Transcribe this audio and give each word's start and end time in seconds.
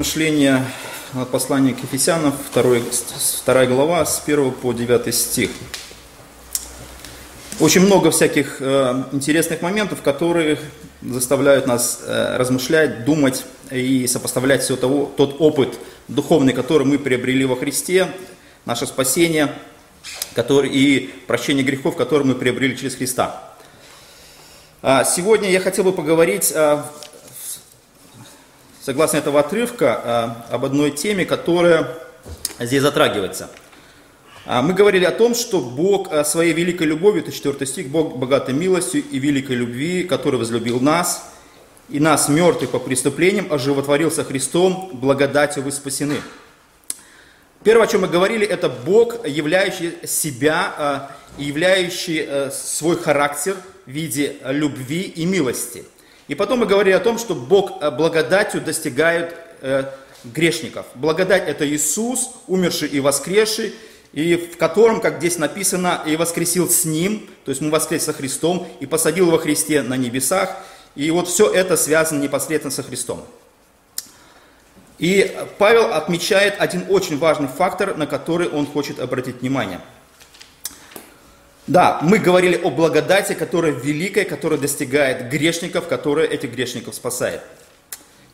Мышление 0.00 0.66
послания 1.30 1.72
к 1.72 1.78
Ефесянам, 1.84 2.32
2, 2.52 2.62
2 3.46 3.66
глава, 3.66 4.04
с 4.04 4.20
1 4.26 4.50
по 4.50 4.72
9 4.72 5.14
стих. 5.14 5.50
Очень 7.60 7.82
много 7.82 8.10
всяких 8.10 8.56
э, 8.58 9.04
интересных 9.12 9.62
моментов, 9.62 10.02
которые 10.02 10.58
заставляют 11.00 11.68
нас 11.68 12.00
э, 12.04 12.36
размышлять, 12.36 13.04
думать 13.04 13.44
и 13.70 14.08
сопоставлять 14.08 14.64
все 14.64 14.74
того, 14.74 15.12
тот 15.16 15.36
опыт 15.38 15.78
духовный, 16.08 16.54
который 16.54 16.88
мы 16.88 16.98
приобрели 16.98 17.44
во 17.44 17.54
Христе, 17.54 18.08
наше 18.64 18.88
спасение 18.88 19.54
который, 20.34 20.70
и 20.70 21.06
прощение 21.28 21.64
грехов, 21.64 21.94
которые 21.94 22.26
мы 22.26 22.34
приобрели 22.34 22.76
через 22.76 22.96
Христа. 22.96 23.54
А 24.82 25.04
сегодня 25.04 25.48
я 25.50 25.60
хотел 25.60 25.84
бы 25.84 25.92
поговорить 25.92 26.52
согласно 28.84 29.16
этого 29.16 29.40
отрывка, 29.40 30.00
а, 30.04 30.46
об 30.50 30.64
одной 30.66 30.90
теме, 30.90 31.24
которая 31.24 31.88
здесь 32.58 32.82
затрагивается. 32.82 33.48
А, 34.44 34.60
мы 34.60 34.74
говорили 34.74 35.06
о 35.06 35.10
том, 35.10 35.34
что 35.34 35.60
Бог 35.60 36.12
а, 36.12 36.22
своей 36.22 36.52
великой 36.52 36.88
любовью, 36.88 37.22
это 37.22 37.32
4 37.32 37.64
стих, 37.64 37.88
Бог 37.88 38.16
богатой 38.16 38.54
милостью 38.54 39.02
и 39.10 39.18
великой 39.18 39.56
любви, 39.56 40.04
который 40.04 40.38
возлюбил 40.38 40.80
нас, 40.80 41.30
и 41.88 41.98
нас, 41.98 42.28
мертвых 42.28 42.70
по 42.70 42.78
преступлениям, 42.78 43.50
оживотворился 43.50 44.22
Христом, 44.22 44.90
благодатью 44.92 45.62
вы 45.62 45.72
спасены. 45.72 46.16
Первое, 47.62 47.86
о 47.86 47.90
чем 47.90 48.02
мы 48.02 48.08
говорили, 48.08 48.46
это 48.46 48.68
Бог, 48.68 49.26
являющий 49.26 49.94
себя 50.06 51.10
являющий 51.38 52.50
свой 52.52 52.96
характер 52.96 53.56
в 53.86 53.90
виде 53.90 54.36
любви 54.44 55.02
и 55.02 55.24
милости– 55.24 55.84
и 56.28 56.34
потом 56.34 56.60
мы 56.60 56.66
говорили 56.66 56.94
о 56.94 57.00
том, 57.00 57.18
что 57.18 57.34
Бог 57.34 57.82
э, 57.82 57.90
благодатью 57.90 58.60
достигает 58.60 59.34
э, 59.60 59.84
грешников. 60.24 60.86
Благодать 60.94 61.46
это 61.46 61.68
Иисус, 61.68 62.30
умерший 62.46 62.88
и 62.88 63.00
воскресший, 63.00 63.74
и 64.12 64.36
в 64.36 64.56
котором, 64.56 65.00
как 65.00 65.18
здесь 65.18 65.38
написано, 65.38 66.02
и 66.06 66.16
воскресил 66.16 66.68
с 66.70 66.84
Ним, 66.84 67.28
то 67.44 67.50
есть 67.50 67.60
мы 67.60 67.70
воскрес 67.70 68.04
со 68.04 68.12
Христом, 68.12 68.66
и 68.80 68.86
посадил 68.86 69.30
во 69.30 69.38
Христе 69.38 69.82
на 69.82 69.96
небесах. 69.96 70.56
И 70.94 71.10
вот 71.10 71.28
все 71.28 71.52
это 71.52 71.76
связано 71.76 72.22
непосредственно 72.22 72.70
со 72.70 72.82
Христом. 72.82 73.24
И 74.98 75.36
Павел 75.58 75.92
отмечает 75.92 76.54
один 76.58 76.86
очень 76.88 77.18
важный 77.18 77.48
фактор, 77.48 77.96
на 77.96 78.06
который 78.06 78.48
он 78.48 78.66
хочет 78.66 78.98
обратить 79.00 79.40
внимание– 79.40 79.80
да, 81.66 81.98
мы 82.02 82.18
говорили 82.18 82.60
о 82.62 82.70
благодати, 82.70 83.32
которая 83.32 83.72
великая, 83.72 84.24
которая 84.24 84.58
достигает 84.58 85.30
грешников, 85.30 85.88
которая 85.88 86.26
этих 86.26 86.52
грешников 86.52 86.94
спасает. 86.94 87.40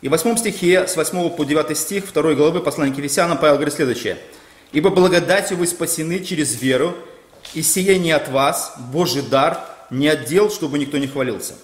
И 0.03 0.09
в 0.09 0.11
8 0.11 0.37
стихе, 0.37 0.89
с 0.89 0.97
8 0.97 1.31
по 1.31 1.45
9 1.45 1.77
стих 1.77 2.13
2 2.13 2.35
главы 2.35 2.61
послания 2.61 2.93
к 2.93 2.99
Ефесянам 2.99 3.39
Павел 3.39 3.55
говорит 3.55 3.75
следующее. 3.75 4.17
«Ибо 4.73 4.91
благодатью 4.91 5.59
вы 5.59 5.67
спасены 5.67 6.21
через 6.21 6.61
веру, 6.61 6.97
и 7.55 7.63
сие 7.63 7.99
не 7.99 8.11
от 8.13 8.29
вас, 8.29 8.75
Божий 8.93 9.23
дар, 9.23 9.61
не 9.91 10.09
отдел, 10.09 10.51
чтобы 10.51 10.79
никто 10.79 10.99
не 10.99 11.07
хвалился». 11.07 11.55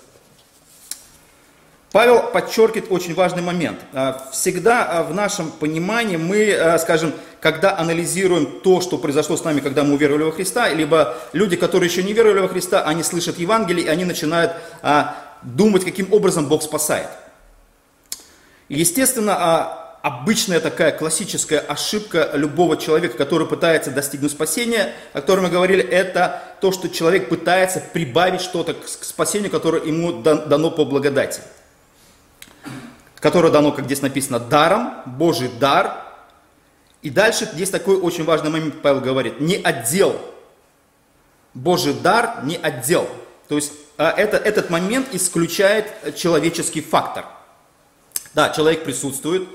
Павел 1.97 2.25
подчеркивает 2.25 2.93
очень 2.93 3.15
важный 3.15 3.41
момент. 3.41 3.79
А, 3.95 4.29
всегда 4.31 4.85
а, 4.85 5.03
в 5.03 5.15
нашем 5.15 5.51
понимании 5.51 6.19
мы, 6.19 6.53
а, 6.53 6.79
скажем, 6.79 7.15
когда 7.41 7.79
анализируем 7.79 8.61
то, 8.61 8.83
что 8.83 8.99
произошло 8.99 9.39
с 9.39 9.45
нами, 9.45 9.61
когда 9.61 9.83
мы 9.83 9.95
уверовали 9.95 10.25
во 10.25 10.33
Христа, 10.33 10.69
либо 10.69 11.17
люди, 11.33 11.57
которые 11.57 11.89
еще 11.89 12.03
не 12.03 12.13
веровали 12.13 12.41
во 12.41 12.49
Христа, 12.49 12.85
они 12.85 13.03
слышат 13.03 13.39
Евангелие, 13.39 13.87
и 13.87 13.89
они 13.89 14.05
начинают 14.05 14.53
думать, 15.41 15.87
каким 15.87 16.13
образом 16.13 16.49
Бог 16.49 16.63
спасает. 16.63 17.09
естественно, 18.69 19.97
обычная 20.03 20.61
такая 20.61 20.93
классическая 20.93 21.61
ошибка 21.61 22.33
любого 22.35 22.77
человека, 22.77 23.17
который 23.17 23.47
пытается 23.47 23.91
достигнуть 23.91 24.33
спасения, 24.33 24.93
о 25.15 25.23
котором 25.23 25.45
мы 25.45 25.51
говорили, 25.51 25.83
это 25.83 26.43
то, 26.61 26.73
что 26.73 26.91
человек 26.91 27.31
пытается 27.31 27.81
прибавить 27.81 28.43
что-то 28.43 28.75
к 28.75 28.87
спасению, 28.87 29.51
которое 29.51 29.83
ему 29.83 30.21
дано 30.21 30.71
по 30.71 30.85
благодати 30.85 31.41
которое 33.21 33.51
дано, 33.51 33.73
как 33.73 33.87
здесь 33.87 34.03
написано, 34.03 34.39
даром, 34.39 34.93
Божий 35.07 35.49
дар. 35.49 36.05
И 37.03 37.11
дальше 37.11 37.49
есть 37.55 37.73
такой 37.73 37.97
очень 37.97 38.25
важный 38.25 38.51
момент, 38.51 38.83
Павел 38.83 39.01
говорит, 39.01 39.41
не 39.41 39.57
отдел. 39.57 40.21
Божий 41.55 41.95
дар 41.95 42.41
не 42.45 42.57
отдел. 42.57 43.09
То 43.49 43.57
есть 43.57 43.73
а, 43.97 44.11
это, 44.11 44.37
этот 44.37 44.71
момент 44.71 45.09
исключает 45.13 46.15
человеческий 46.17 46.83
фактор. 46.83 47.25
Да, 48.35 48.51
человек 48.51 48.85
присутствует. 48.85 49.49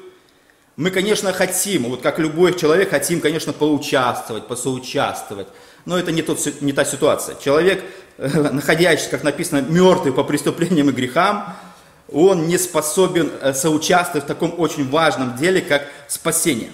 Мы, 0.75 0.89
конечно, 0.89 1.31
хотим, 1.33 1.83
вот 1.83 2.01
как 2.01 2.17
любой 2.17 2.57
человек, 2.57 2.89
хотим, 2.89 3.21
конечно, 3.21 3.53
поучаствовать, 3.53 4.47
посоучаствовать. 4.47 5.47
Но 5.85 5.99
это 5.99 6.11
не, 6.11 6.21
тот, 6.21 6.39
не 6.61 6.73
та 6.73 6.85
ситуация. 6.85 7.35
Человек, 7.35 7.83
находящийся, 8.17 9.11
как 9.11 9.23
написано, 9.23 9.61
мертвый 9.61 10.13
по 10.13 10.23
преступлениям 10.23 10.89
и 10.89 10.93
грехам, 10.93 11.55
он 12.11 12.47
не 12.47 12.57
способен 12.57 13.31
э, 13.41 13.53
соучаствовать 13.53 14.25
в 14.25 14.27
таком 14.27 14.53
очень 14.59 14.89
важном 14.89 15.35
деле, 15.37 15.61
как 15.61 15.87
спасение. 16.07 16.71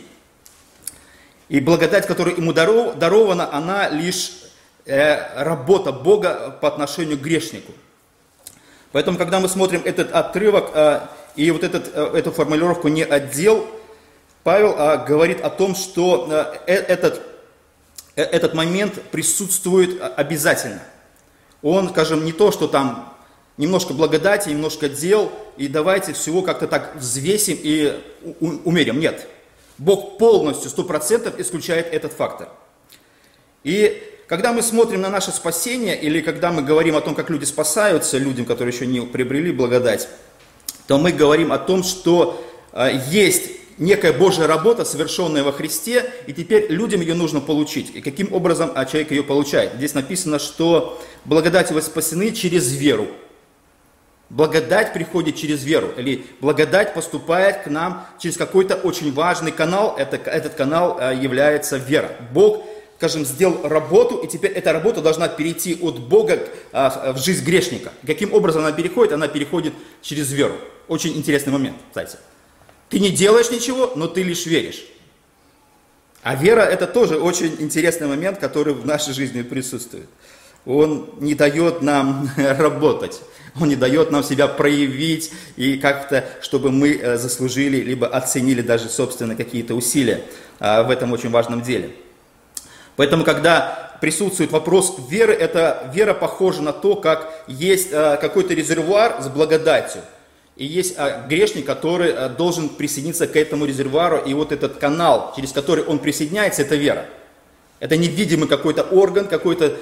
И 1.49 1.59
благодать, 1.59 2.07
которая 2.07 2.35
ему 2.35 2.53
дарована, 2.53 3.53
она 3.53 3.89
лишь 3.89 4.31
э, 4.85 5.43
работа 5.43 5.91
Бога 5.91 6.57
по 6.59 6.67
отношению 6.67 7.17
к 7.17 7.21
грешнику. 7.21 7.71
Поэтому, 8.91 9.17
когда 9.17 9.39
мы 9.39 9.47
смотрим 9.47 9.81
этот 9.85 10.11
отрывок 10.11 10.71
э, 10.73 11.01
и 11.35 11.51
вот 11.51 11.63
этот, 11.63 11.95
эту 11.95 12.31
формулировку 12.31 12.87
«не 12.87 13.03
отдел», 13.03 13.67
Павел 14.43 15.03
говорит 15.05 15.41
о 15.41 15.49
том, 15.49 15.75
что 15.75 16.55
этот, 16.67 17.21
этот 18.15 18.53
момент 18.53 18.93
присутствует 19.11 20.01
обязательно. 20.15 20.81
Он, 21.61 21.89
скажем, 21.89 22.23
не 22.23 22.31
то, 22.31 22.53
что 22.53 22.69
там 22.69 23.16
немножко 23.57 23.94
благодати, 23.94 24.50
немножко 24.50 24.88
дел, 24.88 25.31
и 25.57 25.68
давайте 25.68 26.13
всего 26.13 26.41
как-то 26.41 26.68
так 26.68 26.95
взвесим 26.95 27.57
и 27.62 28.00
умерим. 28.40 29.00
Нет. 29.00 29.28
Бог 29.78 30.18
полностью, 30.18 30.69
сто 30.69 30.84
процентов 30.84 31.40
исключает 31.40 31.94
этот 31.94 32.13
фактор. 32.13 32.50
И 33.63 34.01
когда 34.28 34.53
мы 34.53 34.62
смотрим 34.62 35.01
на 35.01 35.09
наше 35.09 35.31
спасение, 35.31 36.00
или 36.00 36.22
когда 36.22 36.51
мы 36.51 36.62
говорим 36.62 36.96
о 36.96 37.01
том, 37.01 37.16
как 37.16 37.29
люди 37.29 37.46
спасаются, 37.46 38.17
людям, 38.17 38.46
которые 38.46 38.73
еще 38.73 38.85
не 38.85 39.01
приобрели 39.01 39.51
благодать, 39.51 40.07
то 40.88 40.97
мы 40.97 41.12
говорим 41.12 41.51
о 41.51 41.57
том, 41.57 41.84
что 41.84 42.44
а, 42.72 42.90
есть 42.90 43.51
некая 43.78 44.13
Божья 44.13 44.47
работа, 44.47 44.85
совершенная 44.85 45.44
во 45.44 45.51
Христе, 45.51 46.12
и 46.25 46.34
теперь 46.34 46.72
людям 46.72 47.01
ее 47.01 47.13
нужно 47.13 47.40
получить. 47.40 47.96
И 47.96 48.01
каким 48.01 48.34
образом 48.34 48.72
а, 48.73 48.85
человек 48.85 49.12
ее 49.12 49.23
получает? 49.23 49.73
Здесь 49.75 49.94
написано, 49.94 50.40
что 50.40 51.01
благодать 51.25 51.72
вы 51.72 51.81
спасены 51.81 52.31
через 52.31 52.73
веру. 52.73 53.07
Благодать 54.29 54.91
приходит 54.91 55.38
через 55.38 55.63
веру, 55.63 55.93
или 55.95 56.25
благодать 56.41 56.93
поступает 56.93 57.63
к 57.63 57.67
нам 57.67 58.05
через 58.19 58.35
какой-то 58.35 58.75
очень 58.75 59.13
важный 59.13 59.53
канал, 59.53 59.95
это, 59.97 60.17
этот 60.17 60.53
канал 60.55 60.97
э, 60.99 61.15
является 61.15 61.77
вера. 61.77 62.11
Бог, 62.33 62.66
скажем, 62.97 63.25
сделал 63.25 63.66
работу, 63.67 64.17
и 64.17 64.27
теперь 64.27 64.51
эта 64.51 64.73
работа 64.73 65.01
должна 65.01 65.29
перейти 65.29 65.77
от 65.81 65.99
Бога 65.99 66.39
э, 66.73 67.11
в 67.13 67.17
жизнь 67.19 67.45
грешника. 67.45 67.93
Каким 68.05 68.33
образом 68.33 68.66
она 68.66 68.73
переходит? 68.73 69.13
Она 69.13 69.29
переходит 69.29 69.73
через 70.01 70.33
веру. 70.33 70.55
Очень 70.89 71.16
интересный 71.16 71.53
момент, 71.53 71.77
кстати. 71.89 72.17
Ты 72.89 72.99
не 72.99 73.11
делаешь 73.11 73.49
ничего, 73.49 73.93
но 73.95 74.07
ты 74.07 74.23
лишь 74.23 74.45
веришь. 74.45 74.83
А 76.21 76.35
вера 76.35 76.61
это 76.61 76.85
тоже 76.85 77.17
очень 77.17 77.55
интересный 77.59 78.07
момент, 78.07 78.39
который 78.39 78.73
в 78.73 78.85
нашей 78.85 79.13
жизни 79.13 79.41
присутствует. 79.41 80.09
Он 80.66 81.09
не 81.19 81.33
дает 81.33 81.81
нам 81.81 82.29
работать. 82.37 83.21
Он 83.59 83.69
не 83.69 83.75
дает 83.75 84.12
нам 84.12 84.23
себя 84.23 84.47
проявить 84.47 85.31
и 85.56 85.78
как-то, 85.78 86.25
чтобы 86.41 86.72
мы 86.72 86.95
э, 86.95 87.18
заслужили, 87.18 87.78
либо 87.78 88.07
оценили 88.07 88.62
даже 88.62 88.90
собственно 88.90 89.35
какие-то 89.35 89.76
усилия 89.76 90.23
а, 90.59 90.84
в 90.84 90.90
этом 90.91 91.11
очень 91.11 91.29
важном 91.29 91.61
деле. 91.61 91.91
Поэтому, 92.96 93.23
когда 93.23 93.96
присутствует 94.02 94.52
вопрос 94.52 94.96
веры, 95.09 95.34
эта 95.34 95.91
вера 95.93 96.14
похожа 96.14 96.61
на 96.61 96.73
то, 96.73 96.96
как 96.96 97.43
есть 97.47 97.90
э, 97.91 98.17
какой-то 98.20 98.53
резервуар 98.53 99.22
с 99.22 99.28
благодатью. 99.28 100.02
И 100.55 100.66
есть 100.66 100.96
э, 100.97 101.23
грешник, 101.28 101.66
который 101.66 102.29
должен 102.29 102.70
присоединиться 102.70 103.28
к 103.28 103.35
этому 103.35 103.66
резервуару, 103.66 104.17
и 104.17 104.34
вот 104.34 104.52
этот 104.52 104.78
канал, 104.78 105.34
через 105.35 105.52
который 105.52 105.84
он 105.84 105.99
присоединяется, 105.99 106.64
это 106.64 106.76
вера. 106.76 107.05
Это 107.79 107.96
невидимый 107.96 108.47
какой-то 108.47 108.81
орган, 108.84 109.28
какой-то 109.28 109.78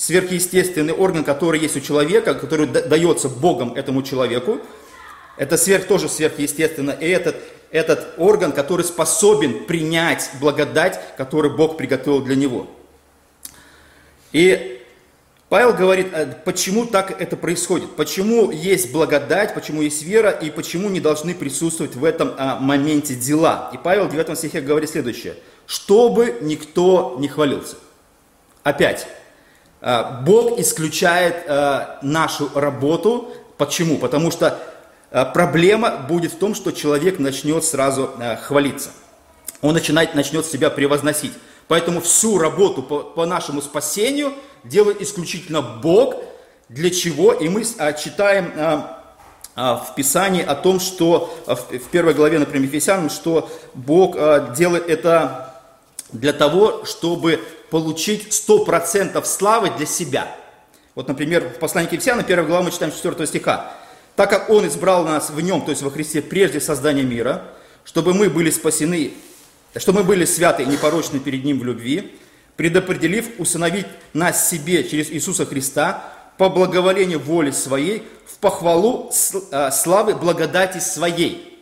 сверхъестественный 0.00 0.94
орган, 0.94 1.24
который 1.24 1.60
есть 1.60 1.76
у 1.76 1.80
человека, 1.80 2.32
который 2.32 2.66
дается 2.66 3.28
Богом 3.28 3.74
этому 3.74 4.02
человеку. 4.02 4.58
Это 5.36 5.58
сверх, 5.58 5.86
тоже 5.86 6.08
сверхъестественно. 6.08 6.92
И 6.92 7.06
этот, 7.06 7.36
этот 7.70 8.14
орган, 8.16 8.52
который 8.52 8.82
способен 8.82 9.66
принять 9.66 10.30
благодать, 10.40 10.98
которую 11.18 11.54
Бог 11.54 11.76
приготовил 11.76 12.22
для 12.22 12.34
него. 12.34 12.66
И 14.32 14.80
Павел 15.50 15.74
говорит, 15.74 16.06
э, 16.14 16.34
почему 16.46 16.86
так 16.86 17.20
это 17.20 17.36
происходит, 17.36 17.94
почему 17.94 18.50
есть 18.50 18.92
благодать, 18.92 19.52
почему 19.52 19.82
есть 19.82 20.02
вера 20.02 20.30
и 20.30 20.48
почему 20.48 20.88
не 20.88 21.00
должны 21.00 21.34
присутствовать 21.34 21.94
в 21.94 22.04
этом 22.06 22.32
а, 22.38 22.58
моменте 22.58 23.14
дела. 23.16 23.70
И 23.74 23.76
Павел 23.76 24.06
в 24.06 24.12
9 24.12 24.38
стихе 24.38 24.62
говорит 24.62 24.88
следующее, 24.88 25.34
чтобы 25.66 26.38
никто 26.40 27.16
не 27.18 27.28
хвалился. 27.28 27.76
Опять, 28.62 29.06
Бог 29.80 30.58
исключает 30.58 31.44
а, 31.48 31.98
нашу 32.02 32.50
работу. 32.54 33.32
Почему? 33.56 33.98
Потому 33.98 34.30
что 34.30 34.58
проблема 35.34 35.96
будет 36.08 36.32
в 36.32 36.38
том, 36.38 36.54
что 36.54 36.70
человек 36.70 37.18
начнет 37.18 37.64
сразу 37.64 38.10
хвалиться. 38.42 38.90
Он 39.62 39.74
начинает, 39.74 40.14
начнет 40.14 40.46
себя 40.46 40.70
превозносить. 40.70 41.32
Поэтому 41.68 42.00
всю 42.00 42.38
работу 42.38 42.82
по, 42.82 43.00
по 43.00 43.26
нашему 43.26 43.62
спасению– 43.62 44.32
делает 44.64 45.00
исключительно 45.00 45.62
Бог. 45.62 46.16
Для 46.68 46.90
чего? 46.90 47.32
И 47.32 47.48
мы 47.48 47.64
читаем 47.64 48.52
в 49.56 49.94
Писании 49.96 50.42
о 50.42 50.54
том, 50.54 50.80
что 50.80 51.34
в 51.46 51.88
первой 51.90 52.14
главе, 52.14 52.38
например, 52.38 52.68
Ефесянам, 52.68 53.10
что 53.10 53.50
Бог 53.74 54.16
делает 54.54 54.88
это 54.88 55.54
для 56.12 56.32
того, 56.32 56.84
чтобы 56.84 57.40
получить 57.70 58.28
100% 58.28 59.24
славы 59.24 59.70
для 59.70 59.86
себя. 59.86 60.36
Вот, 60.94 61.08
например, 61.08 61.48
в 61.48 61.58
послании 61.58 61.88
к 61.88 61.92
Ефесянам, 61.92 62.24
1 62.24 62.46
глава, 62.46 62.64
мы 62.64 62.70
читаем 62.70 62.92
4 62.92 63.26
стиха. 63.26 63.72
«Так 64.16 64.28
как 64.28 64.50
Он 64.50 64.66
избрал 64.66 65.04
нас 65.04 65.30
в 65.30 65.40
Нем, 65.40 65.62
то 65.62 65.70
есть 65.70 65.82
во 65.82 65.90
Христе, 65.90 66.20
прежде 66.20 66.60
создания 66.60 67.04
мира, 67.04 67.44
чтобы 67.84 68.12
мы 68.12 68.28
были 68.28 68.50
спасены, 68.50 69.12
чтобы 69.76 70.00
мы 70.00 70.04
были 70.04 70.24
святы 70.24 70.64
и 70.64 70.66
непорочны 70.66 71.20
перед 71.20 71.44
Ним 71.44 71.60
в 71.60 71.64
любви, 71.64 72.18
предопределив 72.56 73.38
усыновить 73.38 73.86
нас 74.12 74.50
себе 74.50 74.84
через 74.84 75.10
Иисуса 75.10 75.46
Христа 75.46 76.04
по 76.36 76.50
благоволению 76.50 77.20
воли 77.20 77.52
своей, 77.52 78.06
в 78.26 78.38
похвалу 78.38 79.10
а, 79.52 79.70
славы 79.70 80.14
благодати 80.14 80.78
своей. 80.78 81.58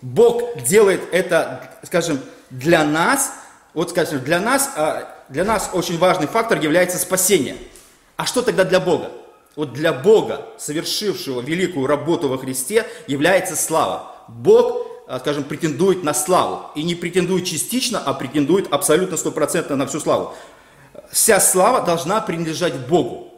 Бог 0.00 0.62
делает 0.62 1.00
это, 1.12 1.70
скажем, 1.82 2.20
для 2.50 2.84
нас, 2.84 3.32
вот 3.74 3.90
скажем, 3.90 4.20
для 4.20 4.40
нас, 4.40 4.70
а, 4.76 5.24
для 5.28 5.44
нас 5.44 5.70
очень 5.72 5.98
важный 5.98 6.26
фактор 6.26 6.60
является 6.60 6.98
спасение. 6.98 7.56
А 8.16 8.24
что 8.24 8.42
тогда 8.42 8.64
для 8.64 8.80
Бога? 8.80 9.10
Вот 9.56 9.72
для 9.72 9.92
Бога, 9.92 10.46
совершившего 10.58 11.40
великую 11.40 11.86
работу 11.86 12.28
во 12.28 12.38
Христе, 12.38 12.86
является 13.06 13.56
слава. 13.56 14.14
Бог 14.28 14.86
а, 15.06 15.18
скажем, 15.18 15.44
претендует 15.44 16.02
на 16.02 16.14
славу. 16.14 16.70
И 16.74 16.82
не 16.82 16.94
претендует 16.94 17.44
частично, 17.44 18.00
а 18.04 18.14
претендует 18.14 18.72
абсолютно 18.72 19.16
стопроцентно 19.16 19.76
на 19.76 19.86
всю 19.86 20.00
славу. 20.00 20.34
Вся 21.10 21.40
слава 21.40 21.84
должна 21.84 22.20
принадлежать 22.20 22.74
Богу. 22.86 23.33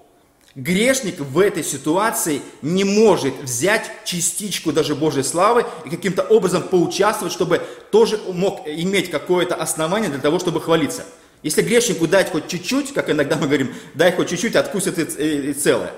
Грешник 0.56 1.20
в 1.20 1.38
этой 1.38 1.62
ситуации 1.62 2.42
не 2.62 2.82
может 2.82 3.34
взять 3.42 3.88
частичку 4.04 4.72
даже 4.72 4.96
Божьей 4.96 5.22
славы 5.22 5.64
и 5.84 5.90
каким-то 5.90 6.22
образом 6.22 6.64
поучаствовать, 6.64 7.32
чтобы 7.32 7.62
тоже 7.92 8.18
мог 8.32 8.66
иметь 8.66 9.10
какое-то 9.10 9.54
основание 9.54 10.10
для 10.10 10.18
того, 10.18 10.40
чтобы 10.40 10.60
хвалиться. 10.60 11.04
Если 11.44 11.62
грешнику 11.62 12.08
дать 12.08 12.32
хоть 12.32 12.48
чуть-чуть, 12.48 12.92
как 12.92 13.10
иногда 13.10 13.36
мы 13.36 13.46
говорим, 13.46 13.72
дай 13.94 14.10
хоть 14.10 14.30
чуть-чуть, 14.30 14.56
откусит 14.56 14.98
и 14.98 15.52
целое. 15.52 15.92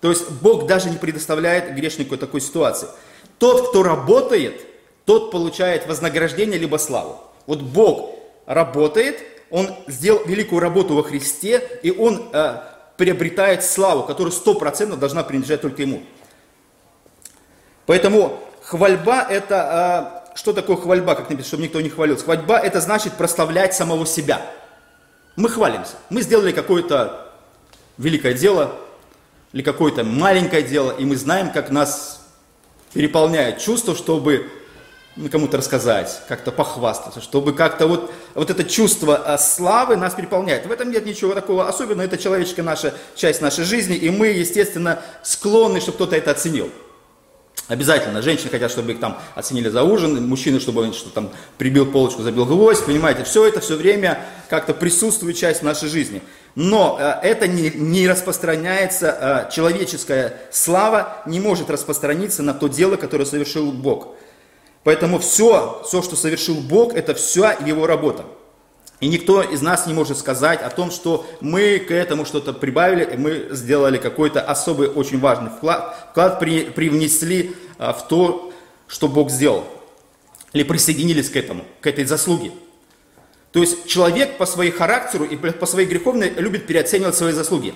То 0.00 0.08
есть 0.10 0.30
Бог 0.30 0.66
даже 0.66 0.88
не 0.88 0.96
предоставляет 0.96 1.74
грешнику 1.74 2.16
такой 2.16 2.40
ситуации. 2.40 2.88
Тот, 3.38 3.68
кто 3.68 3.82
работает– 3.82 4.60
тот 5.04 5.30
получает 5.30 5.86
вознаграждение 5.86 6.58
либо 6.58 6.76
славу. 6.76 7.18
Вот 7.46 7.60
Бог 7.60 8.14
работает, 8.46 9.22
Он 9.50 9.68
сделал 9.86 10.24
великую 10.24 10.60
работу 10.60 10.94
во 10.94 11.02
Христе, 11.02 11.62
и 11.82 11.90
Он 11.90 12.30
э, 12.32 12.60
приобретает 12.96 13.64
славу, 13.64 14.04
которая 14.04 14.32
стопроцентно 14.32 14.96
должна 14.96 15.22
принадлежать 15.22 15.60
только 15.62 15.82
Ему. 15.82 16.02
Поэтому 17.86 18.40
хвальба 18.62 19.22
это... 19.22 20.22
Э, 20.34 20.36
что 20.36 20.52
такое 20.52 20.76
хвальба, 20.76 21.14
как 21.14 21.30
написано, 21.30 21.46
чтобы 21.46 21.62
никто 21.62 21.80
не 21.80 21.90
хвалился? 21.90 22.24
Хвальба 22.24 22.58
это 22.58 22.80
значит 22.80 23.14
прославлять 23.14 23.74
самого 23.74 24.04
себя. 24.04 24.42
Мы 25.36 25.48
хвалимся. 25.48 25.94
Мы 26.10 26.22
сделали 26.22 26.50
какое-то 26.52 27.32
великое 27.98 28.34
дело, 28.34 28.74
или 29.52 29.62
какое-то 29.62 30.02
маленькое 30.02 30.62
дело, 30.62 30.90
и 30.90 31.04
мы 31.04 31.16
знаем, 31.16 31.52
как 31.52 31.70
нас 31.70 32.26
переполняет 32.92 33.58
чувство, 33.58 33.94
чтобы 33.94 34.50
кому-то 35.30 35.58
рассказать, 35.58 36.22
как-то 36.28 36.50
похвастаться, 36.50 37.20
чтобы 37.20 37.52
как-то 37.52 37.86
вот, 37.86 38.12
вот 38.34 38.50
это 38.50 38.64
чувство 38.64 39.16
а, 39.16 39.38
славы 39.38 39.96
нас 39.96 40.14
переполняет. 40.14 40.66
В 40.66 40.72
этом 40.72 40.90
нет 40.90 41.06
ничего 41.06 41.34
такого 41.34 41.68
особенного, 41.68 42.06
это 42.06 42.18
человеческая 42.18 42.62
наша 42.62 42.94
часть 43.14 43.40
нашей 43.40 43.64
жизни, 43.64 43.96
и 43.96 44.10
мы, 44.10 44.28
естественно, 44.28 45.00
склонны, 45.22 45.80
чтобы 45.80 45.96
кто-то 45.96 46.16
это 46.16 46.32
оценил. 46.32 46.70
Обязательно. 47.66 48.20
Женщины 48.20 48.50
хотят, 48.50 48.70
чтобы 48.70 48.92
их 48.92 49.00
там 49.00 49.18
оценили 49.34 49.70
за 49.70 49.84
ужин, 49.84 50.28
мужчины, 50.28 50.60
чтобы 50.60 50.82
он 50.82 50.92
что 50.92 51.08
там 51.08 51.30
прибил 51.56 51.86
полочку, 51.86 52.22
забил 52.22 52.44
гвоздь, 52.44 52.84
понимаете. 52.84 53.24
Все 53.24 53.46
это 53.46 53.60
все 53.60 53.76
время 53.76 54.20
как-то 54.50 54.74
присутствует 54.74 55.38
часть 55.38 55.62
нашей 55.62 55.88
жизни. 55.88 56.20
Но 56.56 56.98
э, 57.00 57.26
это 57.26 57.48
не, 57.48 57.70
не 57.70 58.06
распространяется, 58.06 59.46
э, 59.48 59.52
человеческая 59.54 60.42
слава 60.52 61.22
не 61.24 61.40
может 61.40 61.70
распространиться 61.70 62.42
на 62.42 62.52
то 62.52 62.68
дело, 62.68 62.96
которое 62.96 63.24
совершил 63.24 63.72
Бог. 63.72 64.08
Поэтому 64.84 65.18
все, 65.18 65.82
все, 65.86 66.02
что 66.02 66.14
совершил 66.14 66.56
Бог, 66.56 66.94
это 66.94 67.14
вся 67.14 67.52
Его 67.52 67.86
работа. 67.86 68.24
И 69.00 69.08
никто 69.08 69.42
из 69.42 69.60
нас 69.60 69.86
не 69.86 69.94
может 69.94 70.18
сказать 70.18 70.62
о 70.62 70.70
том, 70.70 70.90
что 70.90 71.26
мы 71.40 71.78
к 71.78 71.90
этому 71.90 72.24
что-то 72.24 72.52
прибавили, 72.52 73.04
и 73.04 73.16
мы 73.16 73.48
сделали 73.50 73.98
какой-то 73.98 74.40
особый, 74.40 74.88
очень 74.88 75.18
важный 75.18 75.50
вклад, 75.50 76.08
вклад 76.10 76.38
при, 76.38 76.64
привнесли 76.64 77.56
а, 77.78 77.92
в 77.92 78.06
то, 78.08 78.52
что 78.86 79.08
Бог 79.08 79.30
сделал. 79.30 79.64
Или 80.52 80.62
присоединились 80.62 81.28
к 81.28 81.36
этому, 81.36 81.64
к 81.80 81.86
этой 81.86 82.04
заслуге. 82.04 82.52
То 83.52 83.60
есть 83.60 83.86
человек 83.86 84.36
по 84.36 84.46
своей 84.46 84.70
характеру 84.70 85.24
и 85.24 85.36
по 85.36 85.66
своей 85.66 85.88
греховной 85.88 86.30
любит 86.30 86.66
переоценивать 86.66 87.14
свои 87.14 87.32
заслуги. 87.32 87.74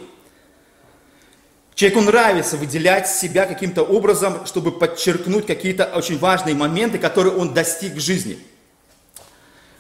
Человеку 1.79 2.01
нравится 2.01 2.57
выделять 2.57 3.09
себя 3.09 3.47
каким-то 3.47 3.85
образом, 3.85 4.45
чтобы 4.47 4.73
подчеркнуть 4.73 5.47
какие-то 5.47 5.85
очень 5.85 6.19
важные 6.19 6.57
моменты, 6.57 6.99
которые 6.99 7.37
он 7.37 7.55
достиг 7.55 7.93
в 7.93 8.01
жизни. 8.01 8.37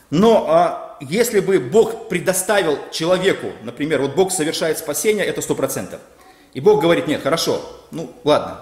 Но 0.08 0.46
а, 0.48 0.96
если 1.00 1.40
бы 1.40 1.58
Бог 1.58 2.08
предоставил 2.08 2.78
человеку, 2.92 3.48
например, 3.64 4.00
вот 4.00 4.14
Бог 4.14 4.30
совершает 4.30 4.78
спасение, 4.78 5.26
это 5.26 5.42
сто 5.42 5.56
процентов. 5.56 5.98
И 6.54 6.60
Бог 6.60 6.80
говорит, 6.80 7.08
нет, 7.08 7.20
хорошо, 7.20 7.60
ну 7.90 8.12
ладно, 8.22 8.60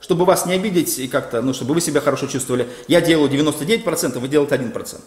чтобы 0.00 0.24
вас 0.24 0.46
не 0.46 0.54
обидеть 0.54 0.96
и 1.00 1.08
как-то, 1.08 1.42
ну, 1.42 1.54
чтобы 1.54 1.74
вы 1.74 1.80
себя 1.80 2.00
хорошо 2.00 2.28
чувствовали, 2.28 2.68
я 2.86 3.00
делаю 3.00 3.28
99%, 3.28 4.16
вы 4.20 4.28
делаете 4.28 4.54
1%. 4.54 5.00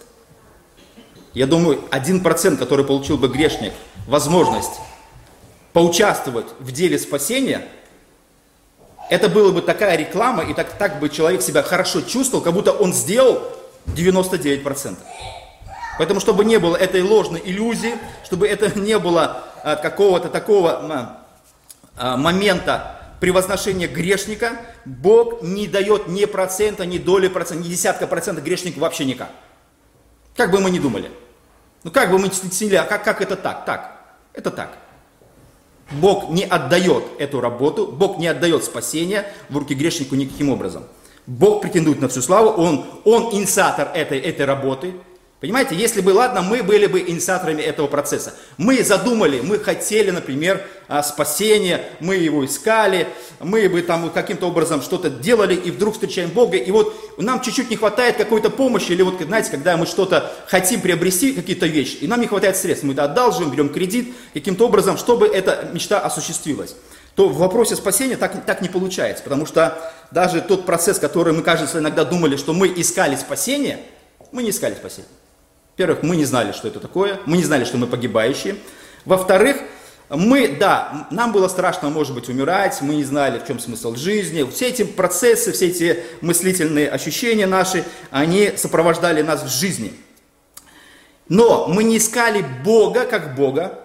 Я 1.34 1.48
думаю, 1.48 1.80
1%, 1.92 2.58
который 2.58 2.84
получил 2.84 3.18
бы 3.18 3.30
грешник, 3.30 3.72
возможность 4.06 4.82
поучаствовать 5.74 6.48
в 6.60 6.72
деле 6.72 6.98
спасения, 6.98 7.68
это 9.10 9.28
была 9.28 9.51
бы 9.51 9.62
такая 9.62 9.98
реклама, 9.98 10.44
и 10.44 10.54
так, 10.54 10.74
так 10.74 11.00
бы 11.00 11.10
человек 11.10 11.42
себя 11.42 11.63
хорошо 11.63 12.01
чувствовал, 12.01 12.44
как 12.44 12.54
будто 12.54 12.72
он 12.72 12.94
сделал 12.94 13.42
99%. 13.88 14.98
Поэтому, 15.98 16.20
чтобы 16.20 16.46
не 16.46 16.60
было 16.60 16.78
этой 16.78 17.01
ложной 17.01 17.42
иллюзии, 17.44 17.96
чтобы 18.24 18.48
это 18.48 18.80
не 18.80 18.98
было 19.00 19.44
а, 19.63 19.75
какого-то 19.75 20.30
такого 20.30 21.18
а, 21.98 22.18
момента 22.18 22.96
превозношения 23.20 23.88
грешника, 23.88 24.54
Бог 24.86 25.42
не 25.42 25.68
дает 25.68 26.08
ни 26.08 26.24
процента, 26.25 26.86
ни 26.86 27.00
доли 27.00 27.28
процента, 27.28 27.63
ни 27.66 27.70
десятка 27.70 28.08
процента 28.08 28.42
грешнику 28.42 28.80
вообще 28.80 29.06
никак. 29.06 29.30
Как 30.38 30.51
бы 30.51 30.62
мы 30.62 30.70
ни 30.70 30.80
думали. 30.80 31.12
Ну 31.84 31.92
как 31.92 32.12
бы 32.12 32.18
мы 32.18 32.28
ни 32.28 32.34
сидели, 32.34 32.75
а 32.75 32.84
как, 32.84 33.04
как 33.04 33.22
это 33.22 33.36
так? 33.36 33.66
Так. 33.66 34.00
Это 34.34 34.51
так. 34.51 34.78
Бог 35.91 36.29
не 36.29 36.43
отдает 36.43 37.03
эту 37.17 37.41
работу, 37.41 37.88
Бог 37.88 38.17
не 38.17 38.27
отдает 38.27 38.63
спасение 38.63 39.25
в 39.50 39.58
руки 39.58 39.74
грешнику 39.74 40.15
никаким 40.15 40.50
образом. 40.50 40.84
Бог 41.25 41.62
претендует 41.62 42.01
на 42.01 42.08
всю 42.08 42.22
славу, 42.22 42.50
Он, 42.50 42.86
он 43.05 43.36
инициатор 43.36 43.89
этой, 43.93 44.19
этой 44.19 44.46
работы, 44.46 44.93
Понимаете, 45.39 45.74
если 45.74 46.01
бы, 46.01 46.10
ладно, 46.10 46.41
мы 46.41 46.63
были 46.63 46.86
бы 46.86 47.00
инициаторами 47.00 47.62
этого 47.62 47.88
процесса. 47.88 48.34
Мы 48.58 48.84
задумали, 48.84 49.39
мы 49.39 49.58
хотели, 49.58 50.12
например, 50.12 50.67
а, 50.89 51.01
спасения, 51.01 51.81
мы 52.01 52.15
его 52.15 52.46
искали, 52.46 53.08
мы 53.39 53.69
бы 53.69 53.81
там 53.81 54.10
каким-то 54.10 54.48
образом 54.48 54.81
что-то 54.81 55.10
делали, 55.10 55.55
и 55.55 55.72
вдруг 55.72 55.93
встречаем 55.93 56.29
Бога, 56.31 56.58
и 56.58 56.69
вот 56.72 56.93
нам 57.17 57.39
чуть-чуть 57.39 57.69
не 57.69 57.77
хватает 57.77 58.17
какой-то 58.17 58.50
помощи, 58.50 58.91
или 58.91 59.01
вот, 59.01 59.22
знаете, 59.22 59.50
когда 59.50 59.77
мы 59.77 59.86
что-то 59.86 60.29
хотим 60.48 60.81
приобрести, 60.81 61.31
какие-то 61.31 61.67
вещи, 61.67 61.96
и 62.01 62.08
нам 62.08 62.19
не 62.19 62.27
хватает 62.27 62.58
средств, 62.58 62.84
мы 62.84 62.91
это 62.91 63.05
одалживаем, 63.05 63.51
берем 63.51 63.69
кредит, 63.69 64.13
каким-то 64.34 64.65
образом, 64.65 64.98
чтобы 64.98 65.25
эта 65.25 65.69
мечта 65.74 66.00
осуществилась 66.00 66.75
то 67.15 67.27
в 67.27 67.38
вопросе 67.38 67.75
спасения 67.75 68.15
так, 68.15 68.46
так 68.46 68.62
не 68.62 68.69
получается, 68.69 69.24
потому 69.24 69.46
что 69.46 69.77
даже 70.10 70.39
тот 70.39 70.65
процесс, 70.65 71.00
который 71.00 71.34
мы, 71.34 71.41
кажется, 71.41 71.79
иногда 71.79 72.05
думали, 72.05 72.38
что 72.38 72.53
мы 72.53 72.72
искали 72.74 73.17
спасение, 73.17 73.79
мы 74.31 74.41
не 74.41 74.51
искали 74.51 74.75
спасение. 74.75 75.10
Во-первых, 75.79 76.03
мы 76.03 76.17
не 76.17 76.25
знали, 76.25 76.51
что 76.51 76.67
это 76.67 76.81
такое, 76.81 77.21
мы 77.25 77.38
не 77.38 77.45
знали, 77.45 77.63
что 77.63 77.77
мы 77.77 77.88
погибающие. 77.88 78.57
Во-вторых, 79.05 79.55
мы, 80.09 80.50
да, 80.59 81.07
нам 81.09 81.31
было 81.31 81.48
страшно, 81.48 81.89
может 81.89 82.13
быть, 82.13 82.27
умирать, 82.27 82.81
мы 82.81 82.95
не 82.95 83.05
знали, 83.05 83.39
в 83.39 83.48
чем 83.48 83.59
смысл 83.59 83.95
жизни. 83.95 84.43
Все 84.51 84.67
эти 84.67 84.83
процессы, 84.83 85.53
все 85.53 85.67
эти 85.67 86.03
мыслительные 86.19 86.89
ощущения 86.89 87.48
наши, 87.48 87.86
они 88.12 88.51
сопровождали 88.57 89.21
нас 89.21 89.41
в 89.41 89.48
жизни. 89.48 89.93
Но 91.29 91.69
мы 91.69 91.86
не 91.86 92.00
искали 92.00 92.43
Бога 92.65 93.05
как 93.05 93.38
Бога. 93.38 93.79